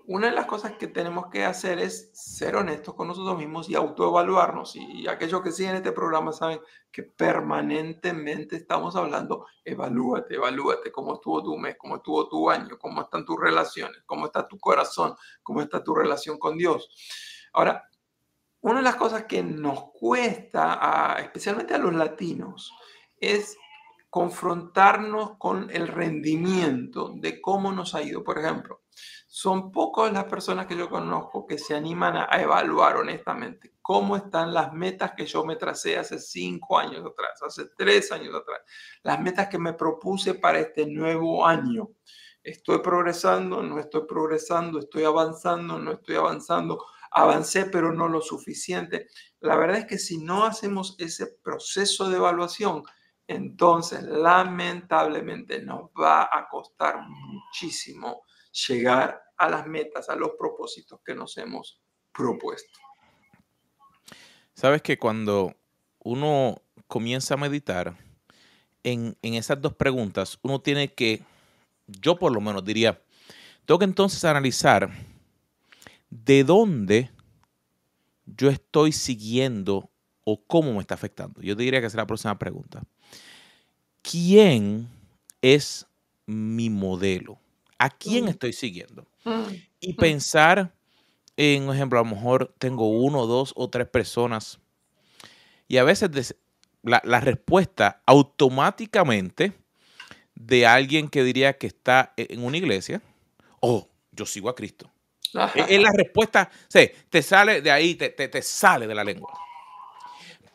una 0.07 0.31
de 0.31 0.33
las 0.33 0.47
cosas 0.47 0.73
que 0.79 0.87
tenemos 0.87 1.27
que 1.27 1.45
hacer 1.45 1.77
es 1.77 2.09
ser 2.13 2.55
honestos 2.55 2.95
con 2.95 3.07
nosotros 3.07 3.37
mismos 3.37 3.69
y 3.69 3.75
autoevaluarnos. 3.75 4.75
Y 4.75 5.07
aquellos 5.07 5.43
que 5.43 5.51
siguen 5.51 5.75
este 5.75 5.91
programa 5.91 6.33
saben 6.33 6.59
que 6.91 7.03
permanentemente 7.03 8.55
estamos 8.55 8.95
hablando, 8.95 9.45
evalúate, 9.63 10.33
evalúate, 10.33 10.91
cómo 10.91 11.13
estuvo 11.13 11.43
tu 11.43 11.55
mes, 11.55 11.75
cómo 11.77 11.97
estuvo 11.97 12.27
tu 12.29 12.49
año, 12.49 12.79
cómo 12.79 13.03
están 13.03 13.25
tus 13.25 13.39
relaciones, 13.39 14.01
cómo 14.07 14.25
está 14.25 14.47
tu 14.47 14.57
corazón, 14.57 15.15
cómo 15.43 15.61
está 15.61 15.83
tu 15.83 15.93
relación 15.93 16.39
con 16.39 16.57
Dios. 16.57 16.89
Ahora, 17.53 17.90
una 18.61 18.77
de 18.77 18.83
las 18.83 18.95
cosas 18.95 19.25
que 19.25 19.41
nos 19.43 19.91
cuesta, 19.91 21.17
especialmente 21.19 21.73
a 21.73 21.79
los 21.79 21.93
latinos, 21.93 22.71
es 23.17 23.57
confrontarnos 24.09 25.37
con 25.37 25.69
el 25.71 25.87
rendimiento 25.87 27.13
de 27.15 27.41
cómo 27.41 27.71
nos 27.71 27.95
ha 27.95 28.03
ido. 28.03 28.23
Por 28.23 28.37
ejemplo, 28.37 28.81
son 29.27 29.71
pocas 29.71 30.11
las 30.11 30.25
personas 30.25 30.67
que 30.67 30.75
yo 30.75 30.89
conozco 30.89 31.47
que 31.47 31.57
se 31.57 31.73
animan 31.73 32.17
a, 32.17 32.41
evaluar 32.41 32.97
honestamente 32.97 33.75
cómo 33.81 34.17
están 34.17 34.53
las 34.53 34.73
metas 34.73 35.13
que 35.15 35.25
yo 35.25 35.45
me 35.45 35.55
tracé 35.55 35.97
hace 35.97 36.19
cinco 36.19 36.77
años 36.77 37.05
atrás, 37.05 37.41
hace 37.41 37.67
tres 37.77 38.11
años 38.11 38.35
atrás, 38.35 38.59
las 39.03 39.19
metas 39.21 39.47
que 39.47 39.57
me 39.57 39.73
propuse 39.73 40.33
para 40.33 40.59
este 40.59 40.85
nuevo 40.85 41.47
año. 41.47 41.89
Estoy 42.43 42.79
progresando, 42.79 43.63
no 43.63 43.79
estoy 43.79 44.01
progresando, 44.07 44.79
estoy 44.79 45.05
avanzando, 45.05 45.79
no 45.79 45.93
estoy 45.93 46.15
avanzando, 46.15 46.83
avancé 47.11 47.65
pero 47.65 47.91
no 47.91 48.07
lo 48.07 48.21
suficiente. 48.21 49.07
La 49.39 49.55
verdad 49.57 49.79
es 49.79 49.85
que 49.85 49.97
si 49.97 50.17
no 50.17 50.45
hacemos 50.45 50.95
ese 50.97 51.27
proceso 51.43 52.09
de 52.09 52.17
evaluación, 52.17 52.83
entonces 53.27 54.03
lamentablemente 54.03 55.61
nos 55.61 55.89
va 55.89 56.23
a 56.23 56.47
costar 56.49 57.01
muchísimo 57.07 58.23
llegar 58.67 59.21
a 59.37 59.49
las 59.49 59.65
metas, 59.67 60.09
a 60.09 60.15
los 60.15 60.31
propósitos 60.37 60.99
que 61.05 61.15
nos 61.15 61.37
hemos 61.37 61.81
propuesto. 62.11 62.79
Sabes 64.53 64.81
que 64.81 64.97
cuando 64.97 65.55
uno 65.99 66.61
comienza 66.87 67.35
a 67.35 67.37
meditar 67.37 67.95
en, 68.83 69.17
esas 69.21 69.61
dos 69.61 69.73
preguntas, 69.73 70.37
uno 70.41 70.61
tiene 70.61 70.93
que, 70.93 71.23
yo 71.87 72.17
por 72.19 72.31
lo 72.33 72.41
menos 72.41 72.63
diría, 72.63 73.01
tengo 73.65 73.79
que 73.79 73.85
entonces 73.85 74.23
analizar 74.25 74.91
de 76.11 76.43
dónde 76.43 77.09
yo 78.25 78.49
estoy 78.49 78.91
siguiendo 78.91 79.89
o 80.23 80.43
cómo 80.45 80.73
me 80.73 80.79
está 80.79 80.93
afectando. 80.93 81.41
Yo 81.41 81.55
diría 81.55 81.81
que 81.81 81.87
es 81.87 81.95
la 81.95 82.05
próxima 82.05 82.37
pregunta. 82.37 82.83
¿Quién 84.03 84.87
es 85.41 85.87
mi 86.25 86.69
modelo? 86.69 87.39
¿A 87.79 87.89
quién 87.89 88.25
mm. 88.25 88.27
estoy 88.29 88.53
siguiendo? 88.53 89.07
Mm. 89.25 89.53
Y 89.79 89.93
pensar 89.93 90.73
en, 91.37 91.65
por 91.65 91.75
ejemplo, 91.75 91.99
a 91.99 92.03
lo 92.03 92.09
mejor 92.09 92.53
tengo 92.59 92.89
uno, 92.89 93.25
dos 93.25 93.53
o 93.55 93.69
tres 93.69 93.87
personas. 93.87 94.59
Y 95.67 95.77
a 95.77 95.83
veces 95.83 96.35
la, 96.83 97.19
respuesta 97.19 98.01
automáticamente 98.05 99.53
de 100.35 100.65
alguien 100.65 101.07
que 101.07 101.23
diría 101.23 101.57
que 101.57 101.67
está 101.67 102.13
e, 102.17 102.27
en 102.29 102.43
una 102.43 102.57
iglesia, 102.57 103.01
oh, 103.59 103.87
yo 104.11 104.25
sigo 104.25 104.49
a 104.49 104.55
Cristo. 104.55 104.91
Es, 105.33 105.81
la 105.81 105.91
respuesta, 105.93 106.49
sí, 106.67 106.89
te 107.09 107.21
sale 107.21 107.61
de 107.61 107.71
ahí, 107.71 107.95
te, 107.95 108.09
te 108.09 108.41
sale 108.41 108.87
de 108.87 108.95
la 108.95 109.03
lengua. 109.03 109.31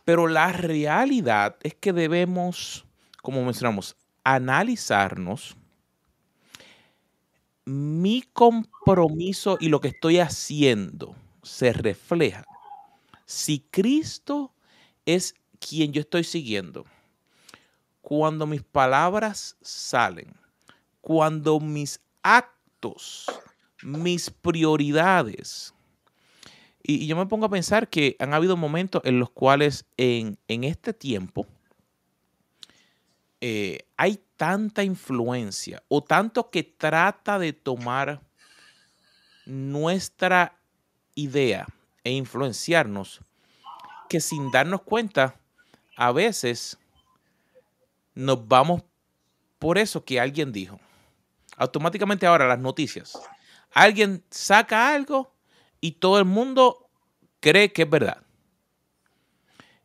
Pero 0.05 0.27
la 0.27 0.53
realidad 0.53 1.57
es 1.63 1.75
que 1.75 1.93
debemos, 1.93 2.85
como 3.23 3.43
mencionamos, 3.45 3.97
analizarnos 4.23 5.57
mi 7.65 8.23
compromiso 8.33 9.57
y 9.61 9.69
lo 9.69 9.81
que 9.81 9.89
estoy 9.89 10.21
haciendo 10.21 11.17
se 11.43 11.73
refleja. 11.73 12.45
Si 13.25 13.61
Cristo 13.71 14.53
es 15.05 15.35
quien 15.59 15.93
yo 15.93 16.01
estoy 16.01 16.23
siguiendo, 16.23 16.85
cuando 18.03 18.47
mis 18.47 18.63
palabras 18.63 19.57
salen, 19.61 20.33
cuando 21.01 21.59
mis 21.59 22.01
actos, 22.23 23.27
mis 23.83 24.31
prioridades, 24.31 25.75
y, 26.83 27.07
yo 27.07 27.17
me 27.17 27.27
pongo 27.27 27.47
a 27.47 27.51
pensar 27.51 27.89
que 27.89 28.17
han 28.21 28.33
habido 28.33 28.57
momentos 28.57 29.03
en 29.05 29.19
los 29.19 29.31
cuales 29.31 29.87
en, 29.97 30.39
este 30.47 30.93
tiempo 30.93 31.47
eh, 33.41 33.81
hay 33.97 34.21
tanta 34.37 34.85
influencia 34.85 35.83
o 35.89 36.03
tanto 36.03 36.51
que 36.51 36.63
trata 36.63 37.39
de 37.39 37.53
tomar 37.53 38.23
nuestra 39.47 40.57
idea 41.15 41.67
e 42.05 42.13
influenciarnos 42.13 43.21
que 44.09 44.21
sin 44.21 44.51
darnos 44.51 44.83
cuenta 44.83 45.41
a 45.97 46.13
veces 46.13 46.79
nos 48.15 48.47
vamos 48.47 48.83
por 49.59 49.79
eso 49.79 50.05
que 50.05 50.21
alguien 50.21 50.53
dijo. 50.53 50.79
Automáticamente 51.57 52.27
ahora 52.27 52.47
las 52.47 52.59
noticias. 52.59 53.19
Alguien 53.77 54.25
saca 54.31 54.95
algo 54.95 55.35
y 55.83 55.93
todo 55.93 56.19
el 56.19 56.25
mundo 56.25 56.89
cree 57.41 57.75
que 57.75 57.83
es 57.83 57.91
verdad. 57.91 58.23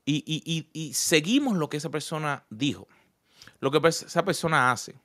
Y, 0.06 0.92
seguimos 0.94 1.58
lo 1.58 1.70
que 1.70 1.76
esa 1.76 1.90
persona 1.90 2.46
dijo 2.50 2.88
lo 3.60 3.70
que 3.70 3.86
esa 3.86 4.24
persona 4.24 4.72
hace. 4.72 4.96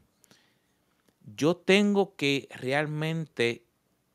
Yo 1.36 1.56
tengo 1.56 2.14
que 2.14 2.48
realmente 2.54 3.66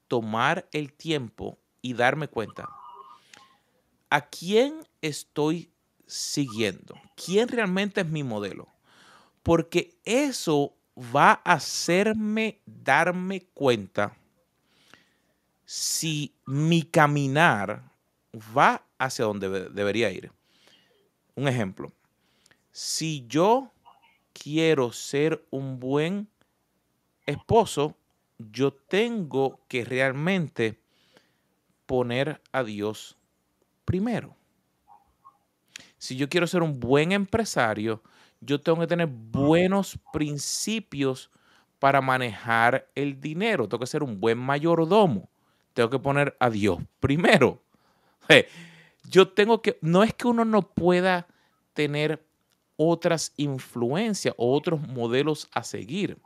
tomar 0.07 0.69
el 0.71 0.93
tiempo 0.93 1.59
y 1.81 1.93
darme 1.93 2.29
cuenta 2.29 2.69
a 4.09 4.21
quién 4.21 4.87
estoy 5.01 5.69
siguiendo, 6.07 6.95
quién 7.17 7.49
realmente 7.49 7.99
es 7.99 8.07
mi 8.07 8.23
modelo, 8.23 8.69
porque 9.43 9.99
eso 10.05 10.73
va 11.13 11.41
a 11.43 11.53
hacerme 11.55 12.61
darme 12.65 13.41
cuenta 13.53 14.17
si 15.73 16.35
mi 16.45 16.83
caminar 16.83 17.81
va 18.35 18.85
hacia 18.97 19.23
donde 19.23 19.69
debería 19.69 20.11
ir. 20.11 20.29
Un 21.33 21.47
ejemplo, 21.47 21.93
si 22.73 23.25
yo 23.29 23.71
quiero 24.33 24.91
ser 24.91 25.47
un 25.49 25.79
buen 25.79 26.27
esposo, 27.25 27.95
yo 28.37 28.73
tengo 28.73 29.61
que 29.69 29.85
realmente 29.85 30.77
poner 31.85 32.41
a 32.51 32.65
Dios 32.65 33.15
primero. 33.85 34.35
Si 35.97 36.17
yo 36.17 36.27
quiero 36.27 36.47
ser 36.47 36.63
un 36.63 36.81
buen 36.81 37.13
empresario, 37.13 38.03
yo 38.41 38.59
tengo 38.59 38.81
que 38.81 38.87
tener 38.87 39.07
buenos 39.07 39.97
principios 40.11 41.31
para 41.79 42.01
manejar 42.01 42.89
el 42.93 43.21
dinero. 43.21 43.69
Tengo 43.69 43.79
que 43.79 43.87
ser 43.87 44.03
un 44.03 44.19
buen 44.19 44.37
mayordomo. 44.37 45.31
Tengo 45.73 45.89
que 45.89 45.99
poner 45.99 46.35
a 46.39 46.49
Dios 46.49 46.79
primero. 46.99 47.61
Yo 49.09 49.27
tengo 49.29 49.61
que, 49.61 49.77
no 49.81 50.03
es 50.03 50.13
que 50.13 50.27
uno 50.27 50.45
no 50.45 50.61
pueda 50.61 51.27
tener 51.73 52.23
otras 52.77 53.33
influencias 53.37 54.33
o 54.37 54.55
otros 54.55 54.81
modelos 54.81 55.49
a 55.53 55.63
seguir, 55.63 56.17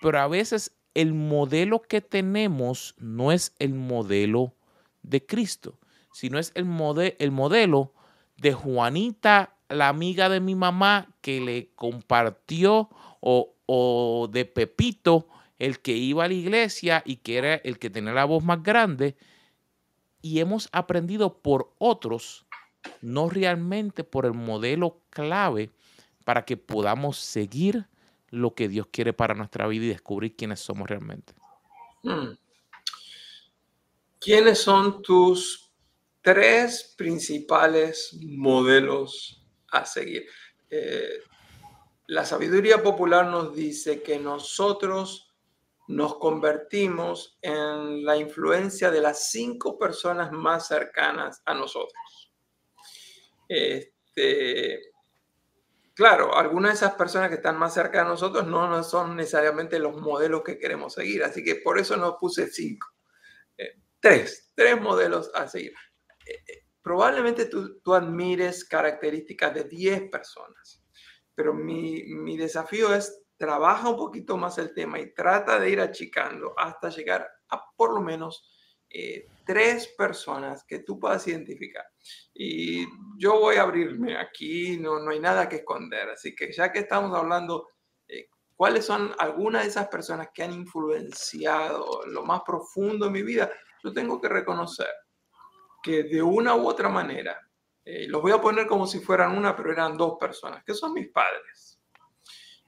pero 0.00 0.18
a 0.18 0.28
veces 0.28 0.72
el 0.94 1.14
modelo 1.14 1.82
que 1.82 2.00
tenemos 2.00 2.94
no 2.98 3.32
es 3.32 3.54
el 3.58 3.74
modelo 3.74 4.54
de 5.02 5.24
Cristo, 5.24 5.78
sino 6.12 6.38
es 6.38 6.52
el, 6.54 6.66
el 7.18 7.30
modelo 7.30 7.92
de 8.36 8.52
Juanita, 8.52 9.54
la 9.68 9.88
amiga 9.88 10.28
de 10.28 10.40
mi 10.40 10.54
mamá, 10.54 11.14
que 11.20 11.40
le 11.40 11.70
compartió, 11.74 12.90
o, 13.20 13.54
o 13.66 14.28
de 14.30 14.44
Pepito, 14.44 15.28
el 15.60 15.78
que 15.78 15.92
iba 15.92 16.24
a 16.24 16.28
la 16.28 16.34
iglesia 16.34 17.02
y 17.04 17.16
que 17.16 17.36
era 17.36 17.54
el 17.54 17.78
que 17.78 17.90
tenía 17.90 18.12
la 18.12 18.24
voz 18.24 18.42
más 18.42 18.62
grande, 18.62 19.14
y 20.22 20.40
hemos 20.40 20.68
aprendido 20.72 21.38
por 21.38 21.72
otros, 21.78 22.46
no 23.02 23.28
realmente 23.28 24.02
por 24.02 24.24
el 24.24 24.32
modelo 24.32 25.02
clave 25.10 25.70
para 26.24 26.44
que 26.44 26.56
podamos 26.56 27.18
seguir 27.18 27.86
lo 28.30 28.54
que 28.54 28.68
Dios 28.68 28.86
quiere 28.90 29.12
para 29.12 29.34
nuestra 29.34 29.66
vida 29.66 29.84
y 29.84 29.88
descubrir 29.88 30.34
quiénes 30.34 30.60
somos 30.60 30.88
realmente. 30.88 31.34
Hmm. 32.02 32.32
¿Quiénes 34.18 34.60
son 34.60 35.02
tus 35.02 35.70
tres 36.22 36.94
principales 36.96 38.16
modelos 38.22 39.42
a 39.72 39.84
seguir? 39.84 40.26
Eh, 40.70 41.20
la 42.06 42.24
sabiduría 42.24 42.82
popular 42.82 43.26
nos 43.26 43.54
dice 43.54 44.02
que 44.02 44.18
nosotros 44.18 45.29
nos 45.90 46.18
convertimos 46.18 47.36
en 47.42 48.04
la 48.04 48.16
influencia 48.16 48.92
de 48.92 49.00
las 49.00 49.30
cinco 49.32 49.76
personas 49.76 50.30
más 50.30 50.68
cercanas 50.68 51.42
a 51.44 51.52
nosotros. 51.52 52.32
Este, 53.48 54.92
claro, 55.92 56.36
algunas 56.36 56.70
de 56.70 56.76
esas 56.86 56.94
personas 56.94 57.28
que 57.28 57.34
están 57.34 57.58
más 57.58 57.74
cerca 57.74 58.04
de 58.04 58.08
nosotros 58.08 58.46
no, 58.46 58.84
son 58.84 59.16
necesariamente 59.16 59.80
los 59.80 60.00
modelos 60.00 60.42
que 60.44 60.60
queremos 60.60 60.94
seguir, 60.94 61.24
así 61.24 61.42
que 61.42 61.56
por 61.56 61.76
eso 61.76 61.96
no 61.96 62.16
puse 62.16 62.46
cinco. 62.48 62.86
Eh, 63.58 63.80
tres, 63.98 64.52
tres 64.54 64.80
modelos 64.80 65.32
a 65.34 65.48
seguir. 65.48 65.74
Eh, 66.24 66.40
eh, 66.46 66.66
probablemente 66.82 67.46
tú, 67.46 67.94
admires 67.94 68.64
características 68.64 69.54
de 69.54 69.64
10 69.64 70.08
personas, 70.08 70.84
pero 71.34 71.52
mi 71.52 72.36
desafío 72.36 72.94
es 72.94 73.19
trabaja 73.40 73.88
un 73.88 73.96
poquito 73.96 74.36
más 74.36 74.58
el 74.58 74.74
tema 74.74 75.00
y 75.00 75.14
trata 75.14 75.58
de 75.58 75.70
ir 75.70 75.80
achicando 75.80 76.52
hasta 76.58 76.90
llegar 76.90 77.26
a 77.48 77.70
por 77.74 77.94
lo 77.94 78.02
menos 78.02 78.46
tres 79.46 79.88
personas 79.96 80.62
que 80.64 80.80
tú 80.80 80.98
puedas 80.98 81.26
identificar. 81.26 81.86
Y 82.34 82.86
yo 83.16 83.40
voy 83.40 83.56
a 83.56 83.62
abrirme 83.62 84.18
aquí, 84.18 84.76
no, 84.76 84.98
no 84.98 85.10
hay 85.10 85.20
nada 85.20 85.48
que 85.48 85.56
esconder. 85.56 86.10
Así 86.10 86.34
que 86.34 86.52
ya 86.52 86.70
que 86.70 86.80
estamos 86.80 87.16
hablando, 87.16 87.68
eh, 88.08 88.28
¿cuáles 88.54 88.84
son 88.84 89.14
algunas 89.18 89.62
de 89.62 89.68
esas 89.70 89.88
personas 89.88 90.28
que 90.34 90.42
han 90.42 90.52
influenciado 90.52 92.02
lo 92.08 92.24
más 92.24 92.42
profundo 92.44 93.06
en 93.06 93.12
mi 93.12 93.22
vida? 93.22 93.50
Yo 93.82 93.90
tengo 93.94 94.20
que 94.20 94.28
reconocer 94.28 94.90
que 95.82 96.02
de 96.02 96.20
una 96.20 96.54
u 96.56 96.68
otra 96.68 96.90
manera, 96.90 97.40
eh, 97.86 98.06
los 98.06 98.20
voy 98.20 98.32
a 98.32 98.40
poner 98.40 98.66
como 98.66 98.86
si 98.86 99.00
fueran 99.00 99.38
una, 99.38 99.56
pero 99.56 99.72
eran 99.72 99.96
dos 99.96 100.18
personas, 100.20 100.62
que 100.62 100.74
son 100.74 100.92
mis 100.92 101.08
padres. 101.08 101.69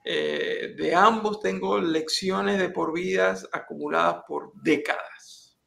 Eh, 0.05 0.75
de 0.77 0.95
ambos 0.95 1.41
tengo 1.41 1.79
lecciones 1.79 2.59
de 2.59 2.71
por 2.71 2.93
vidas 2.93 3.49
acumuladas 3.53 4.25
por 4.27 4.53
décadas. 4.63 5.59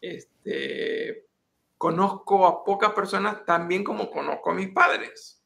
Este, 0.00 1.26
conozco 1.78 2.46
a 2.46 2.64
pocas 2.64 2.92
personas 2.92 3.44
tan 3.44 3.68
bien 3.68 3.82
como 3.82 4.10
conozco 4.10 4.50
a 4.50 4.54
mis 4.54 4.72
padres. 4.72 5.42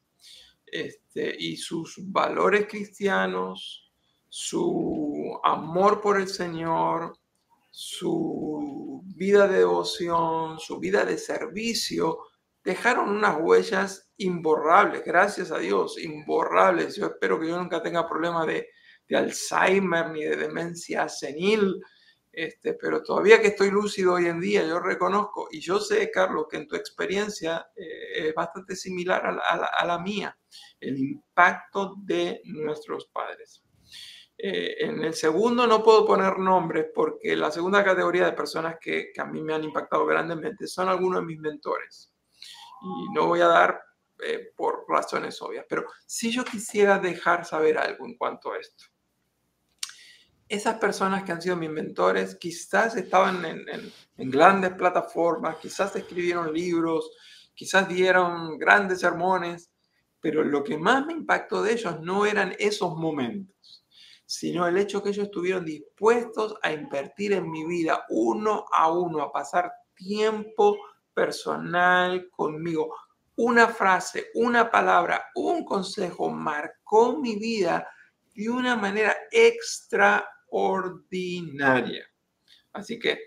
Este, 0.65 1.35
y 1.39 1.55
sus 1.55 1.95
valores 2.11 2.67
cristianos, 2.67 3.91
su 4.27 5.39
amor 5.43 6.01
por 6.01 6.19
el 6.19 6.27
Señor, 6.27 7.17
su 7.71 9.01
vida 9.15 9.47
de 9.47 9.59
devoción, 9.59 10.59
su 10.59 10.79
vida 10.79 11.05
de 11.05 11.17
servicio, 11.17 12.19
dejaron 12.67 13.07
unas 13.07 13.37
huellas 13.39 14.11
imborrables, 14.17 15.01
gracias 15.05 15.53
a 15.53 15.57
Dios, 15.57 15.97
imborrables. 15.97 16.97
Yo 16.97 17.05
espero 17.05 17.39
que 17.39 17.47
yo 17.47 17.57
nunca 17.57 17.81
tenga 17.81 18.05
problemas 18.05 18.45
de, 18.45 18.67
de 19.07 19.15
Alzheimer 19.15 20.09
ni 20.09 20.25
de 20.25 20.35
demencia 20.35 21.07
senil, 21.07 21.81
este, 22.29 22.73
pero 22.73 23.01
todavía 23.01 23.41
que 23.41 23.47
estoy 23.47 23.71
lúcido 23.71 24.15
hoy 24.15 24.25
en 24.25 24.41
día, 24.41 24.67
yo 24.67 24.81
reconozco, 24.81 25.47
y 25.49 25.61
yo 25.61 25.79
sé, 25.79 26.11
Carlos, 26.11 26.47
que 26.51 26.57
en 26.57 26.67
tu 26.67 26.75
experiencia 26.75 27.69
eh, 27.73 28.27
es 28.27 28.35
bastante 28.35 28.75
similar 28.75 29.25
a 29.25 29.85
la, 29.85 29.99
mía, 29.99 30.37
el 30.81 30.97
impacto 30.97 31.95
de 31.99 32.41
nuestros 32.43 33.05
padres. 33.05 33.63
Eh, 34.37 34.75
en 34.79 35.05
el 35.05 35.13
segundo 35.13 35.65
no 35.65 35.81
puedo 35.81 36.05
poner 36.05 36.37
nombres 36.37 36.87
porque 36.93 37.33
la 37.37 37.49
segunda 37.49 37.81
categoría 37.81 38.25
de 38.25 38.33
personas 38.33 38.75
que, 38.81 39.09
que, 39.13 39.21
a 39.21 39.25
mí 39.25 39.41
me 39.41 39.53
han 39.53 39.63
impactado 39.63 40.05
grandemente 40.05 40.67
son 40.67 40.89
algunos 40.89 41.21
de 41.21 41.27
mis 41.27 41.39
mentores. 41.39 42.11
Y 42.81 43.13
no 43.13 43.27
voy 43.27 43.41
a 43.41 43.47
dar 43.47 43.81
eh, 44.19 44.51
por 44.55 44.85
razones 44.87 45.39
obvias, 45.43 45.65
pero 45.69 45.85
si 46.07 46.31
yo 46.31 46.43
quisiera 46.43 46.97
dejar 46.97 47.45
saber 47.45 47.77
algo 47.77 48.03
en 48.07 48.17
cuanto 48.17 48.51
a 48.51 48.57
esto. 48.57 48.85
Esas 50.49 50.79
personas 50.79 51.23
que 51.23 51.31
han 51.31 51.41
sido 51.41 51.55
mis 51.55 51.69
mentores 51.69 52.35
quizás 52.35 52.95
estaban 52.95 53.45
en, 53.45 54.31
grandes 54.31 54.73
plataformas, 54.73 55.57
quizás 55.57 55.95
escribieron 55.95 56.51
libros, 56.51 57.11
quizás 57.53 57.87
dieron 57.87 58.57
grandes 58.57 59.01
sermones, 59.01 59.69
pero 60.19 60.43
lo 60.43 60.63
que 60.63 60.79
más 60.79 61.05
me 61.05 61.13
impactó 61.13 61.61
de 61.61 61.73
ellos 61.73 61.99
no 62.01 62.25
eran 62.25 62.55
esos 62.57 62.95
momentos, 62.95 63.85
sino 64.25 64.67
el 64.67 64.77
hecho 64.77 65.03
que 65.03 65.09
ellos 65.09 65.25
estuvieron 65.25 65.63
dispuestos 65.63 66.55
a 66.63 66.71
invertir 66.71 67.33
en 67.33 67.51
mi 67.51 67.67
vida 67.67 68.03
uno 68.09 68.65
a 68.71 68.91
uno, 68.91 69.21
a 69.21 69.31
pasar 69.31 69.71
tiempo 69.93 70.75
personal 71.17 72.29
conmigo. 72.29 72.93
Una 73.37 73.67
frase, 73.67 74.27
una 74.35 74.69
palabra, 74.69 75.31
un 75.33 75.65
consejo 75.65 76.29
marcó 76.29 77.17
mi 77.17 77.37
vida 77.37 77.89
de 78.35 78.47
una 78.47 78.75
manera 78.75 79.17
extra 79.31 80.29
ordinaria. 80.51 82.05
Así 82.71 82.99
que 82.99 83.19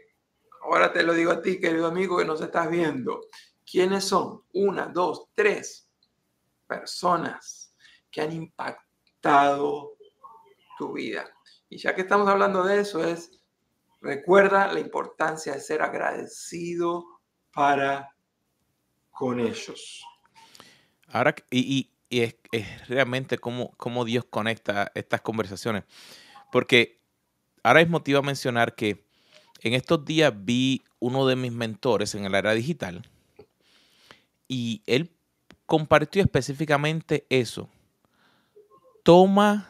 ahora 0.62 0.92
te 0.92 1.02
lo 1.02 1.14
digo 1.14 1.32
a 1.32 1.42
ti, 1.42 1.58
querido 1.58 1.88
amigo, 1.88 2.16
que 2.16 2.24
nos 2.24 2.40
estás 2.40 2.70
viendo. 2.70 3.22
¿Quiénes 3.68 4.04
son? 4.04 4.44
Una, 4.52 4.86
dos, 4.86 5.26
tres 5.34 5.90
personas 6.68 7.74
que 8.08 8.20
han 8.20 8.30
impactado 8.30 9.96
tu 10.78 10.92
vida. 10.92 11.28
Y 11.68 11.78
ya 11.78 11.92
que 11.96 12.02
estamos 12.02 12.28
hablando 12.28 12.62
de 12.62 12.80
eso, 12.80 13.04
es 13.04 13.32
recuerda 14.00 14.72
la 14.72 14.78
importancia 14.78 15.54
de 15.54 15.60
ser 15.60 15.82
agradecido 15.82 17.19
para 17.60 18.16
con 19.10 19.38
ellos. 19.38 20.02
Ahora, 21.08 21.34
y, 21.50 21.90
es, 22.08 22.34
realmente 22.88 23.36
cómo, 23.36 23.72
cómo 23.76 24.06
Dios 24.06 24.24
conecta 24.24 24.90
estas 24.94 25.20
conversaciones. 25.20 25.84
Porque 26.50 27.02
ahora 27.62 27.80
mismo 27.80 28.02
te 28.02 28.12
iba 28.12 28.20
a 28.20 28.22
mencionar 28.22 28.74
que 28.74 29.04
en 29.60 29.74
estos 29.74 30.06
días 30.06 30.32
vi 30.34 30.82
uno 31.00 31.26
de 31.26 31.36
mis 31.36 31.52
mentores 31.52 32.14
en 32.14 32.24
el 32.24 32.34
área 32.34 32.54
digital 32.54 33.06
y 34.48 34.82
él 34.86 35.10
compartió 35.66 36.22
específicamente 36.22 37.26
eso. 37.28 37.68
Toma 39.02 39.68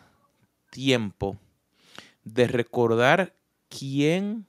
tiempo 0.70 1.36
de 2.22 2.46
recordar 2.46 3.34
quién 3.68 4.46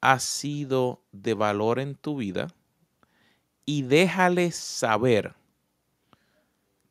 ha 0.00 0.18
sido 0.18 1.02
de 1.12 1.34
valor 1.34 1.78
en 1.80 1.94
tu 1.94 2.16
vida 2.16 2.48
y 3.64 3.82
déjale 3.82 4.52
saber 4.52 5.34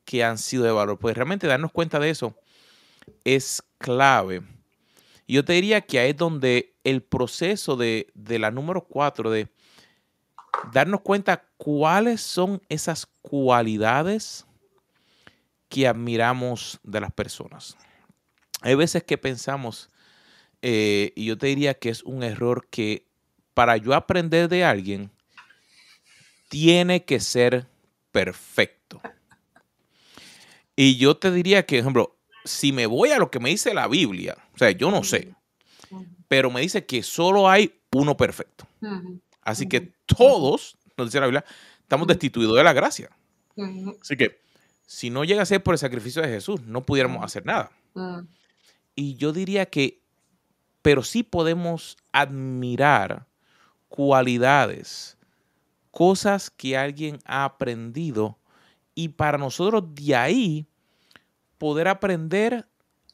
que 0.06 0.24
han 0.24 0.38
sido 0.38 0.64
de 0.64 0.72
valor. 0.72 1.00
Pues 1.00 1.16
realmente 1.16 1.48
darnos 1.48 1.72
cuenta 1.72 2.00
de 2.00 2.10
eso 2.10 2.36
es 3.24 3.64
clave 3.78 4.44
yo 5.28 5.44
te 5.44 5.54
diría 5.54 5.82
que 5.82 6.00
ahí 6.00 6.12
es 6.12 6.18
donde 6.18 6.76
el 6.84 7.04
proceso 7.04 7.76
de, 7.76 8.08
la 8.16 8.50
número 8.50 8.86
cuatro, 8.86 9.30
de 9.30 9.52
darnos 10.72 11.02
cuenta 11.02 11.44
cuáles 11.58 12.22
son 12.22 12.62
esas 12.70 13.06
cualidades 13.22 14.46
que 15.68 15.86
admiramos 15.86 16.80
de 16.84 17.02
las 17.02 17.12
personas. 17.12 17.78
Hay 18.62 18.76
veces 18.76 19.04
que 19.04 19.18
pensamos, 19.18 19.90
eh, 20.62 21.14
y 21.16 21.26
yo 21.26 21.38
te 21.38 21.48
diría 21.48 21.74
que 21.76 21.90
es 21.90 22.04
un 22.04 22.24
error 22.24 22.68
que 22.70 23.06
para 23.54 23.78
yo 23.78 23.94
aprender 23.94 24.50
de 24.50 24.64
alguien, 24.64 25.12
tiene 26.50 27.04
que 27.06 27.20
ser 27.20 27.68
perfecto. 28.12 29.02
Y 30.76 30.98
yo 30.98 31.18
te 31.18 31.32
diría 31.32 31.66
que, 31.66 31.78
por 31.78 31.82
ejemplo, 31.82 32.18
si 32.46 32.72
me 32.72 32.86
voy 32.86 33.10
a 33.10 33.18
lo 33.18 33.32
que 33.32 33.40
me 33.40 33.50
dice 33.50 33.74
la 33.74 33.88
Biblia, 33.88 34.38
o 34.54 34.58
sea, 34.58 34.72
yo 34.72 34.92
no 34.92 35.04
sé, 35.04 35.34
pero 36.28 36.52
me 36.52 36.62
dice 36.62 36.86
que 36.86 37.02
solo 37.04 37.50
hay 37.50 37.80
uno 37.92 38.16
perfecto. 38.16 38.68
Así 39.42 39.68
que 39.68 39.94
todos, 40.06 40.78
nos 40.96 41.08
dice 41.08 41.20
la 41.20 41.28
Biblia, 41.28 41.46
estamos 41.82 42.08
destituidos 42.08 42.56
de 42.56 42.64
la 42.64 42.74
gracia. 42.74 43.10
Así 44.02 44.16
que 44.16 44.40
si 44.86 45.10
no 45.10 45.24
llega 45.24 45.42
a 45.42 45.46
ser 45.46 45.64
por 45.64 45.74
el 45.74 45.80
sacrificio 45.80 46.22
de 46.22 46.28
Jesús, 46.30 46.62
no 46.62 46.86
pudiéramos 46.86 47.24
hacer 47.24 47.46
nada. 47.46 47.72
Y 48.96 49.16
yo 49.16 49.34
diría 49.34 49.66
que, 49.66 50.02
pero 50.88 51.04
sí 51.04 51.22
podemos 51.22 51.98
admirar 52.14 53.28
cualidades, 53.90 55.18
cosas 55.92 56.50
que 56.50 56.78
alguien 56.78 57.20
ha 57.26 57.44
aprendido 57.44 58.40
y 58.96 59.10
para 59.10 59.38
nosotros 59.38 59.84
de 59.96 60.16
ahí 60.16 60.66
poder 61.58 61.90
aprender 61.90 62.70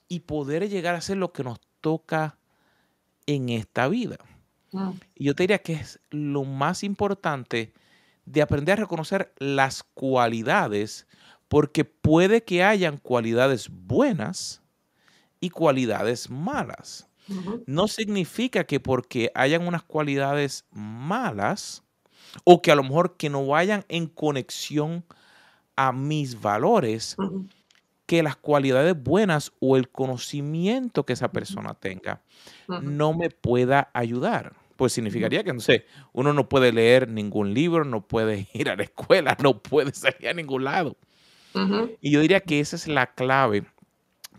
y 0.07 0.19
poder 0.19 0.69
llegar 0.69 0.93
a 0.93 0.99
hacer 0.99 1.17
lo 1.17 1.33
que 1.33 1.43
nos 1.43 1.59
toca 1.81 2.38
en 3.25 3.49
esta 3.49 3.88
vida. 3.88 4.17
Y 5.15 5.23
yo 5.23 5.33
te 5.33 5.41
diría 5.41 5.57
que 5.57 5.73
es 5.73 5.99
lo 6.12 6.43
más 6.43 6.83
importante 6.83 7.73
de 8.25 8.43
aprender 8.43 8.73
a 8.73 8.83
reconocer 8.83 9.33
las 9.39 9.81
cualidades, 9.81 11.07
porque 11.47 11.86
puede 11.86 12.43
que 12.43 12.63
hayan 12.63 12.99
cualidades 12.99 13.67
buenas 13.67 14.62
y 15.39 15.49
cualidades 15.49 16.29
malas. 16.29 17.09
No 17.65 17.88
significa 17.88 18.65
que 18.65 18.79
porque 18.79 19.31
hayan 19.33 19.67
unas 19.67 19.83
cualidades 19.83 20.65
malas 20.71 21.83
o 22.43 22.62
que 22.62 22.71
a 22.71 22.75
lo 22.75 22.83
mejor 22.83 23.15
que 23.17 23.29
no 23.29 23.45
vayan 23.45 23.86
en 23.89 24.07
conexión 24.07 25.05
a 25.75 25.91
mis 25.91 26.39
valores, 26.41 27.15
que 28.05 28.23
las 28.23 28.36
cualidades 28.36 29.01
buenas 29.01 29.51
o 29.59 29.77
el 29.77 29.89
conocimiento 29.89 31.05
que 31.05 31.13
esa 31.13 31.31
persona 31.31 31.73
tenga 31.73 32.21
no 32.81 33.13
me 33.13 33.29
pueda 33.29 33.89
ayudar. 33.93 34.53
Pues 34.75 34.93
significaría 34.93 35.43
que, 35.43 35.53
no 35.53 35.59
sé, 35.59 35.86
uno 36.13 36.33
no 36.33 36.49
puede 36.49 36.73
leer 36.73 37.07
ningún 37.07 37.53
libro, 37.53 37.86
no 37.86 38.05
puede 38.05 38.47
ir 38.53 38.69
a 38.69 38.75
la 38.75 38.83
escuela, 38.83 39.38
no 39.41 39.59
puede 39.59 39.93
salir 39.93 40.27
a 40.29 40.33
ningún 40.33 40.63
lado. 40.63 40.97
Y 42.01 42.12
yo 42.12 42.19
diría 42.19 42.39
que 42.39 42.59
esa 42.59 42.75
es 42.75 42.88
la 42.88 43.13
clave 43.13 43.63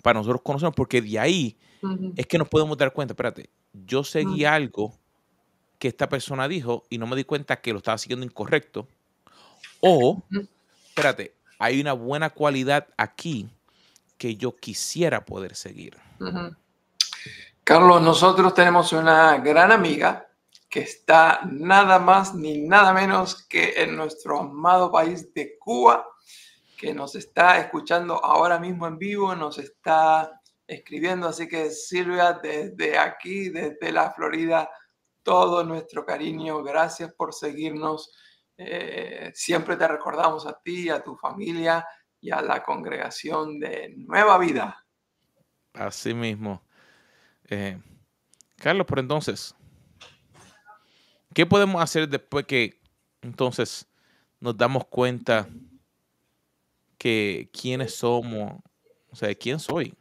para 0.03 0.19
nosotros 0.19 0.43
conocernos, 0.43 0.75
porque 0.75 1.01
de 1.01 1.19
ahí 1.19 1.57
es 2.17 2.27
que 2.27 2.39
nos 2.39 2.49
podemos 2.49 2.77
dar 2.77 2.93
cuenta, 2.93 3.13
espérate, 3.13 3.51
yo 3.73 4.05
seguí 4.05 4.45
algo 4.45 4.95
que 5.79 5.89
esta 5.89 6.09
persona 6.09 6.49
dijo 6.49 6.85
y 6.89 6.99
no 6.99 7.07
me 7.07 7.17
di 7.17 7.25
cuenta 7.25 7.61
que 7.61 7.73
lo 7.73 7.79
estaba 7.79 7.99
siguiendo 7.99 8.25
incorrecto. 8.25 8.89
O 9.81 10.23
espérate, 10.89 11.35
hay 11.59 11.81
una 11.81 11.93
buena 11.93 12.31
cualidad 12.31 12.89
aquí 12.97 13.49
que 14.17 14.37
yo 14.37 14.57
quisiera 14.57 15.25
poder 15.25 15.57
seguir. 15.57 15.97
Carlos, 17.63 18.03
nosotros 18.03 18.55
tenemos 18.55 18.93
una 18.93 19.39
gran 19.39 19.73
amiga 19.73 20.29
que 20.69 20.81
está 20.81 21.41
nada 21.51 21.99
más 21.99 22.35
ni 22.35 22.59
nada 22.63 22.93
menos 22.93 23.47
que 23.47 23.75
en 23.83 23.97
nuestro 23.97 24.41
amado 24.41 24.91
país 24.91 25.33
de 25.35 25.59
Cuba, 25.59 26.07
que 26.77 26.93
nos 26.93 27.15
está 27.15 27.59
escuchando 27.59 28.25
ahora 28.25 28.59
mismo 28.59 28.87
en 28.87 28.99
vivo, 28.99 29.35
nos 29.35 29.59
está 29.59 30.41
escribiendo. 30.67 31.29
Así 31.29 31.49
que 31.49 31.71
Silvia, 31.71 32.39
desde 32.43 32.99
aquí, 32.99 33.51
desde 33.51 33.93
la 33.93 34.13
Florida, 34.13 34.71
todo 35.23 35.65
nuestro 35.65 36.05
cariño. 36.05 36.63
Gracias 36.63 37.13
por 37.15 37.33
seguirnos 37.33 38.13
eh, 38.57 39.33
siempre 39.35 39.77
te 39.77 39.89
recordamos 39.89 40.47
a 40.47 40.61
ti, 40.61 40.89
a 40.89 41.03
tu 41.03 41.17
familia 41.17 41.87
y 42.21 42.31
a 42.31 42.41
la 42.41 42.63
congregación 42.63 43.59
de 43.59 43.95
Nueva 43.97 44.39
Vida. 44.39 44.87
Así 45.73 46.15
mismo. 46.15 46.63
Eh, 47.49 47.79
Carlos, 48.57 48.87
por 48.87 49.01
entonces, 49.01 49.55
¿qué 51.35 51.45
podemos 51.45 51.83
hacer 51.83 52.09
después 52.09 52.47
que 52.47 52.81
entonces 53.23 53.89
nos 54.39 54.57
damos 54.57 54.87
cuenta 54.87 55.49
que 56.97 57.51
quiénes 57.53 57.97
somos? 57.97 58.63
O 59.11 59.17
sea, 59.17 59.35
¿quién 59.35 59.59
soy? 59.59 59.95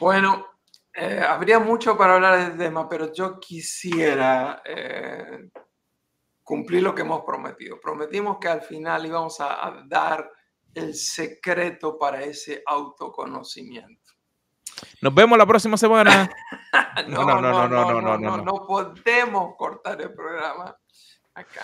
Bueno, 0.00 0.46
eh, 0.94 1.22
habría 1.26 1.60
mucho 1.60 1.96
para 1.96 2.14
hablar 2.14 2.38
del 2.38 2.58
tema, 2.58 2.88
pero 2.88 3.12
yo 3.12 3.38
quisiera 3.38 4.62
cumplir 6.50 6.82
lo 6.82 6.92
que 6.92 7.02
hemos 7.02 7.22
prometido. 7.22 7.78
Prometimos 7.80 8.38
que 8.40 8.48
al 8.48 8.60
final 8.60 9.06
íbamos 9.06 9.40
a, 9.40 9.84
dar 9.86 10.28
el 10.74 10.96
secreto 10.96 11.96
para 11.96 12.22
ese 12.22 12.64
autoconocimiento. 12.66 14.14
Nos 15.00 15.14
vemos 15.14 15.38
la 15.38 15.46
próxima 15.46 15.76
semana. 15.76 16.28
no, 17.06 17.24
no, 17.24 17.40
no, 17.40 17.68
no, 17.68 18.00
no, 18.00 18.18
no, 18.18 18.36
no, 18.38 18.66
podemos 18.66 19.54
cortar 19.56 20.00
el 20.00 20.12
programa 20.12 20.76
acá. 21.34 21.62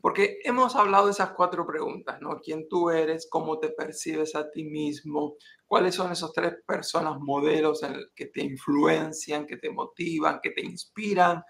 Porque 0.00 0.38
hemos 0.44 0.76
hablado 0.76 1.06
de 1.06 1.12
esas 1.12 1.32
cuatro 1.32 1.66
preguntas, 1.66 2.20
¿no? 2.20 2.40
¿Quién 2.40 2.68
tú 2.68 2.90
eres? 2.90 3.28
¿Cómo 3.30 3.58
te 3.58 3.68
percibes 3.68 4.34
a 4.34 4.50
ti 4.50 4.64
mismo? 4.64 5.36
¿Cuáles 5.66 5.94
son 5.94 6.10
esos 6.10 6.32
tres 6.32 6.54
personas 6.66 7.18
modelos 7.20 7.80
que 8.14 8.26
te 8.26 8.42
influencian, 8.42 9.46
que 9.46 9.58
te 9.58 9.70
motivan, 9.70 10.40
que 10.42 10.50
te 10.50 10.64
inspiran? 10.64 11.42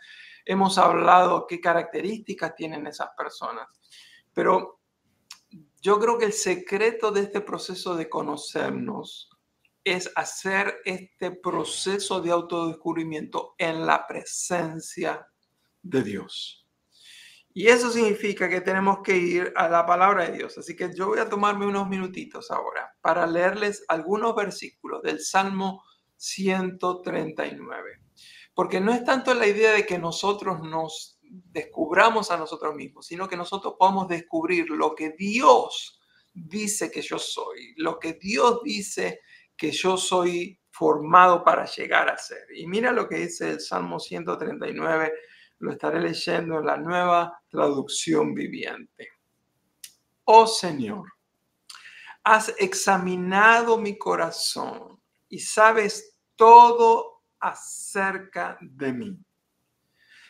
hemos 0.44 0.78
hablado 0.78 1.46
qué 1.46 1.60
características 1.60 2.54
tienen 2.54 2.86
esas 2.86 3.10
personas. 3.16 3.68
Pero 4.32 4.80
yo 5.80 5.98
creo 5.98 6.18
que 6.18 6.26
el 6.26 6.32
secreto 6.32 7.10
de 7.10 7.20
este 7.22 7.40
proceso 7.40 7.96
de 7.96 8.08
conocernos 8.08 9.30
es 9.82 10.10
hacer 10.14 10.76
este 10.84 11.30
proceso 11.30 12.20
de 12.20 12.30
autodescubrimiento 12.30 13.54
en 13.58 13.86
la 13.86 14.06
presencia 14.06 15.26
de 15.82 16.02
Dios. 16.02 16.59
Y 17.52 17.66
eso 17.66 17.90
significa 17.90 18.48
que 18.48 18.60
tenemos 18.60 19.00
que 19.02 19.16
ir 19.16 19.52
a 19.56 19.68
la 19.68 19.84
palabra 19.84 20.26
de 20.26 20.38
Dios. 20.38 20.56
Así 20.56 20.76
que 20.76 20.94
yo 20.94 21.08
voy 21.08 21.18
a 21.18 21.28
tomarme 21.28 21.66
unos 21.66 21.88
minutitos 21.88 22.50
ahora 22.50 22.94
para 23.00 23.26
leerles 23.26 23.84
algunos 23.88 24.36
versículos 24.36 25.02
del 25.02 25.20
Salmo 25.20 25.82
139. 26.16 28.00
Porque 28.54 28.80
no 28.80 28.92
es 28.92 29.04
tanto 29.04 29.34
la 29.34 29.46
idea 29.46 29.72
de 29.72 29.84
que 29.84 29.98
nosotros 29.98 30.60
nos 30.60 31.18
descubramos 31.22 32.30
a 32.30 32.36
nosotros 32.36 32.74
mismos, 32.74 33.06
sino 33.06 33.28
que 33.28 33.36
nosotros 33.36 33.74
podamos 33.78 34.08
descubrir 34.08 34.68
lo 34.70 34.94
que 34.94 35.10
Dios 35.10 36.00
dice 36.32 36.90
que 36.90 37.02
yo 37.02 37.18
soy, 37.18 37.74
lo 37.76 37.98
que 37.98 38.14
Dios 38.14 38.60
dice 38.62 39.20
que 39.56 39.72
yo 39.72 39.96
soy 39.96 40.60
formado 40.70 41.44
para 41.44 41.66
llegar 41.66 42.08
a 42.08 42.16
ser. 42.16 42.46
Y 42.54 42.66
mira 42.66 42.92
lo 42.92 43.08
que 43.08 43.16
dice 43.16 43.50
el 43.50 43.60
Salmo 43.60 43.98
139, 43.98 45.12
lo 45.60 45.72
estaré 45.72 46.00
leyendo 46.00 46.58
en 46.58 46.66
la 46.66 46.76
nueva 46.76 47.42
traducción 47.48 48.34
viviente. 48.34 49.08
Oh 50.24 50.46
Señor, 50.46 51.12
has 52.24 52.54
examinado 52.58 53.76
mi 53.76 53.98
corazón 53.98 55.00
y 55.28 55.38
sabes 55.38 56.16
todo 56.34 57.22
acerca 57.38 58.58
de 58.60 58.92
mí. 58.92 59.18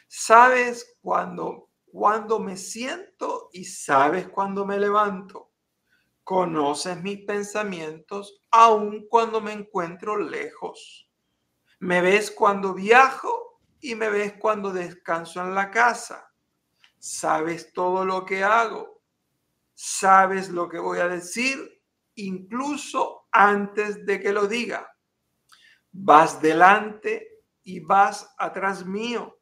Sabes 0.08 0.96
cuando, 1.00 1.70
cuando 1.84 2.40
me 2.40 2.56
siento 2.56 3.50
y 3.52 3.64
sabes 3.64 4.28
cuando 4.28 4.66
me 4.66 4.78
levanto. 4.78 5.52
Conoces 6.24 7.00
mis 7.02 7.24
pensamientos 7.24 8.42
aun 8.50 9.06
cuando 9.08 9.40
me 9.40 9.52
encuentro 9.52 10.16
lejos. 10.16 11.08
Me 11.78 12.00
ves 12.00 12.32
cuando 12.32 12.74
viajo 12.74 13.49
y 13.80 13.94
me 13.94 14.08
ves 14.10 14.34
cuando 14.38 14.72
descanso 14.72 15.40
en 15.40 15.54
la 15.54 15.70
casa. 15.70 16.32
Sabes 16.98 17.72
todo 17.72 18.04
lo 18.04 18.24
que 18.24 18.44
hago. 18.44 19.02
Sabes 19.74 20.50
lo 20.50 20.68
que 20.68 20.78
voy 20.78 20.98
a 20.98 21.08
decir 21.08 21.80
incluso 22.16 23.26
antes 23.32 24.04
de 24.04 24.20
que 24.20 24.32
lo 24.32 24.46
diga. 24.46 24.94
Vas 25.92 26.40
delante 26.42 27.44
y 27.62 27.80
vas 27.80 28.34
atrás 28.38 28.84
mío. 28.84 29.38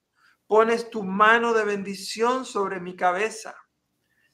Pones 0.47 0.89
tu 0.91 1.03
mano 1.03 1.53
de 1.53 1.65
bendición 1.65 2.45
sobre 2.45 2.81
mi 2.81 2.97
cabeza. 2.97 3.57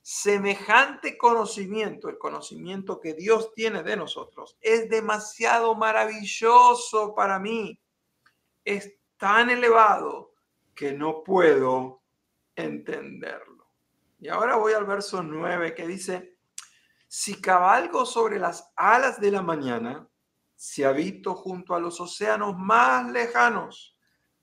Semejante 0.02 1.16
conocimiento, 1.16 2.10
el 2.10 2.18
conocimiento 2.18 3.00
que 3.00 3.14
Dios 3.14 3.54
tiene 3.54 3.82
de 3.82 3.96
nosotros, 3.96 4.58
es 4.60 4.90
demasiado 4.90 5.74
maravilloso 5.74 7.14
para 7.14 7.38
mí. 7.38 7.80
Es 8.64 8.92
tan 9.16 9.50
elevado 9.50 10.34
que 10.74 10.92
no 10.92 11.22
puedo 11.22 12.02
entenderlo. 12.54 13.70
Y 14.18 14.28
ahora 14.28 14.56
voy 14.56 14.72
al 14.72 14.84
verso 14.84 15.22
9 15.22 15.74
que 15.74 15.86
dice, 15.86 16.38
si 17.06 17.40
cabalgo 17.40 18.06
sobre 18.06 18.38
las 18.38 18.72
alas 18.76 19.20
de 19.20 19.30
la 19.30 19.42
mañana, 19.42 20.08
si 20.54 20.82
habito 20.82 21.34
junto 21.34 21.74
a 21.74 21.80
los 21.80 22.00
océanos 22.00 22.56
más 22.56 23.10
lejanos, 23.10 23.96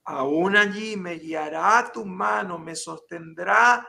aún 0.04 0.56
allí 0.56 0.96
me 0.96 1.14
guiará 1.14 1.90
tu 1.92 2.04
mano, 2.04 2.58
me 2.58 2.76
sostendrá 2.76 3.86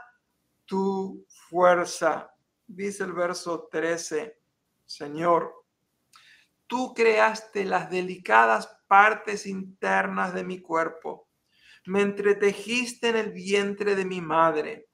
tu 0.65 1.25
fuerza. 1.49 2.33
Dice 2.65 3.03
el 3.03 3.13
verso 3.13 3.67
13, 3.71 4.39
Señor, 4.85 5.63
Tú 6.73 6.93
creaste 6.95 7.65
las 7.65 7.91
delicadas 7.91 8.67
partes 8.87 9.45
internas 9.45 10.33
de 10.33 10.43
mi 10.43 10.61
cuerpo. 10.61 11.29
Me 11.85 12.01
entretejiste 12.01 13.09
en 13.09 13.17
el 13.17 13.31
vientre 13.31 13.95
de 13.95 14.05
mi 14.05 14.21
madre. 14.21 14.87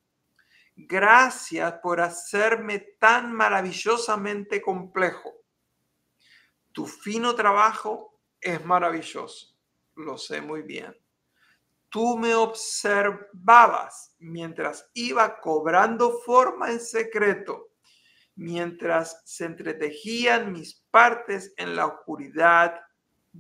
Gracias 0.76 1.74
por 1.84 2.00
hacerme 2.00 2.80
tan 3.00 3.34
maravillosamente 3.34 4.62
complejo. 4.62 5.34
Tu 6.72 6.86
fino 6.86 7.36
trabajo 7.36 8.22
es 8.40 8.64
maravilloso, 8.64 9.58
lo 9.96 10.18
sé 10.18 10.40
muy 10.42 10.62
bien. 10.62 10.96
Tú 11.90 12.18
me 12.18 12.36
observabas 12.36 14.16
mientras 14.20 14.90
iba 14.94 15.42
cobrando 15.42 16.20
forma 16.22 16.72
en 16.72 16.80
secreto, 16.80 17.72
mientras 18.36 19.22
se 19.26 19.46
entretejían 19.46 20.54
mis 20.54 20.86
partes 20.92 21.54
en 21.58 21.76
la 21.76 21.88
oscuridad 21.88 22.80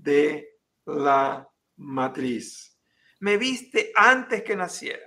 de 0.01 0.59
la 0.85 1.47
matriz. 1.77 2.77
Me 3.19 3.37
viste 3.37 3.91
antes 3.95 4.43
que 4.43 4.55
naciera. 4.55 5.05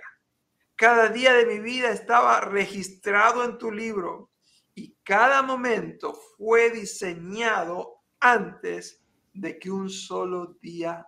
Cada 0.75 1.09
día 1.09 1.33
de 1.33 1.45
mi 1.45 1.59
vida 1.59 1.91
estaba 1.91 2.39
registrado 2.41 3.43
en 3.43 3.57
tu 3.57 3.71
libro 3.71 4.31
y 4.75 4.95
cada 5.03 5.41
momento 5.41 6.13
fue 6.37 6.71
diseñado 6.71 8.03
antes 8.19 9.03
de 9.33 9.59
que 9.59 9.71
un 9.71 9.89
solo 9.89 10.57
día 10.61 11.07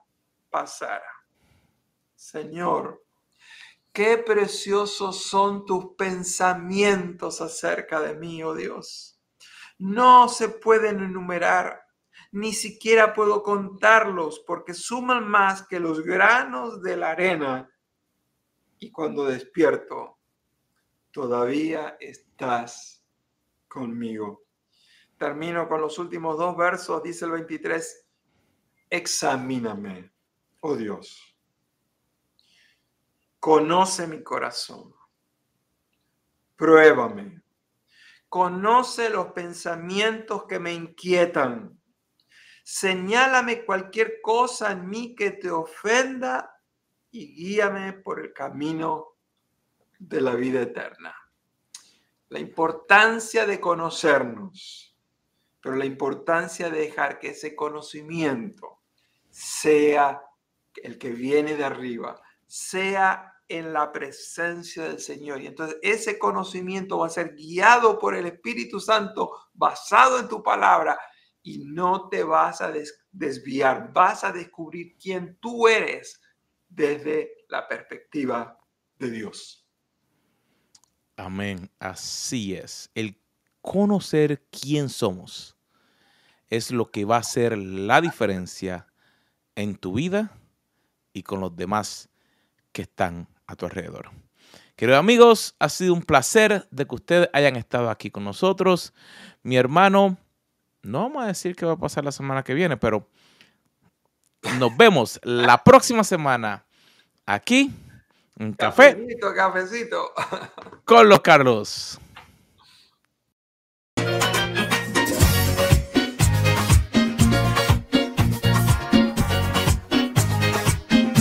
pasara. 0.49 1.03
Señor, 2.15 3.03
qué 3.91 4.17
preciosos 4.17 5.23
son 5.23 5.65
tus 5.65 5.95
pensamientos 5.95 7.41
acerca 7.41 7.99
de 8.01 8.15
mí, 8.15 8.43
oh 8.43 8.55
Dios. 8.55 9.19
No 9.77 10.29
se 10.29 10.49
pueden 10.49 11.03
enumerar, 11.03 11.84
ni 12.35 12.51
siquiera 12.51 13.13
puedo 13.13 13.41
contarlos 13.41 14.39
porque 14.45 14.73
suman 14.73 15.25
más 15.25 15.65
que 15.65 15.79
los 15.79 16.03
granos 16.03 16.81
de 16.81 16.97
la 16.97 17.11
arena. 17.11 17.71
Y 18.77 18.91
cuando 18.91 19.23
despierto, 19.23 20.19
todavía 21.11 21.95
estás 21.97 23.05
conmigo. 23.69 24.43
Termino 25.17 25.69
con 25.69 25.79
los 25.79 25.97
últimos 25.97 26.37
dos 26.37 26.57
versos, 26.57 27.01
dice 27.01 27.23
el 27.23 27.31
23, 27.31 28.05
examíname, 28.89 30.11
oh 30.59 30.75
Dios, 30.75 31.37
conoce 33.39 34.07
mi 34.07 34.21
corazón, 34.21 34.93
pruébame, 36.57 37.41
conoce 38.27 39.09
los 39.09 39.27
pensamientos 39.27 40.43
que 40.43 40.59
me 40.59 40.73
inquietan, 40.73 41.79
señálame 42.65 43.63
cualquier 43.63 44.21
cosa 44.21 44.71
en 44.71 44.89
mí 44.89 45.13
que 45.13 45.31
te 45.31 45.51
ofenda 45.51 46.59
y 47.11 47.33
guíame 47.35 47.93
por 47.93 48.19
el 48.19 48.33
camino 48.33 49.17
de 49.99 50.21
la 50.21 50.33
vida 50.33 50.63
eterna. 50.63 51.15
La 52.29 52.39
importancia 52.39 53.45
de 53.45 53.59
conocernos 53.59 54.95
pero 55.65 55.77
la 55.77 55.85
importancia 55.85 56.69
de 56.69 56.81
dejar 56.81 57.17
que 57.17 57.29
ese 57.29 57.55
conocimiento 57.55 58.81
sea 59.31 60.21
el 60.75 60.99
que 60.99 61.09
viene 61.09 61.57
de 61.57 61.65
arriba, 61.65 62.21
sea 62.45 63.33
en 63.47 63.73
la 63.73 63.91
presencia 63.91 64.83
del 64.83 64.99
Señor. 64.99 65.41
Y 65.41 65.47
entonces 65.47 65.79
ese 65.81 66.19
conocimiento 66.19 66.99
va 66.99 67.07
a 67.07 67.09
ser 67.09 67.33
guiado 67.33 67.97
por 67.97 68.13
el 68.13 68.27
Espíritu 68.27 68.79
Santo, 68.79 69.31
basado 69.55 70.19
en 70.19 70.27
tu 70.27 70.43
palabra, 70.43 70.99
y 71.45 71.59
no 71.59 72.09
te 72.09 72.23
vas 72.23 72.59
a 72.59 72.73
desviar, 73.11 73.93
vas 73.93 74.23
a 74.23 74.31
descubrir 74.31 74.97
quién 74.97 75.37
tú 75.39 75.67
eres 75.67 76.19
desde 76.67 77.45
la 77.49 77.67
perspectiva 77.67 78.57
de 78.97 79.11
Dios. 79.11 79.63
Amén, 81.15 81.69
así 81.77 82.55
es. 82.55 82.89
El 82.95 83.21
conocer 83.61 84.43
quién 84.49 84.89
somos 84.89 85.55
es 86.49 86.71
lo 86.71 86.89
que 86.89 87.05
va 87.05 87.17
a 87.17 87.19
hacer 87.19 87.55
la 87.55 88.01
diferencia 88.01 88.87
en 89.53 89.75
tu 89.75 89.93
vida 89.93 90.31
y 91.13 91.21
con 91.21 91.41
los 91.41 91.55
demás 91.55 92.09
que 92.71 92.81
están 92.81 93.27
a 93.45 93.55
tu 93.55 93.67
alrededor. 93.67 94.09
Queridos 94.75 94.99
amigos, 94.99 95.55
ha 95.59 95.69
sido 95.69 95.93
un 95.93 96.01
placer 96.01 96.67
de 96.71 96.87
que 96.87 96.95
ustedes 96.95 97.29
hayan 97.33 97.55
estado 97.55 97.91
aquí 97.91 98.09
con 98.09 98.23
nosotros. 98.23 98.93
Mi 99.43 99.57
hermano, 99.57 100.17
no 100.85 101.01
vamos 101.01 101.23
a 101.23 101.27
decir 101.27 101.55
qué 101.55 101.65
va 101.65 101.73
a 101.73 101.77
pasar 101.77 102.05
la 102.05 102.11
semana 102.11 102.43
que 102.43 102.53
viene, 102.53 102.77
pero 102.77 103.07
nos 104.59 104.75
vemos 104.77 105.19
la 105.23 105.63
próxima 105.63 106.03
semana 106.03 106.63
aquí 107.25 107.73
en 108.37 108.53
Café. 108.53 108.93
Cafecito, 108.93 109.33
cafecito. 109.33 110.13
Con 110.85 111.09
los 111.09 111.21
Carlos. 111.21 111.99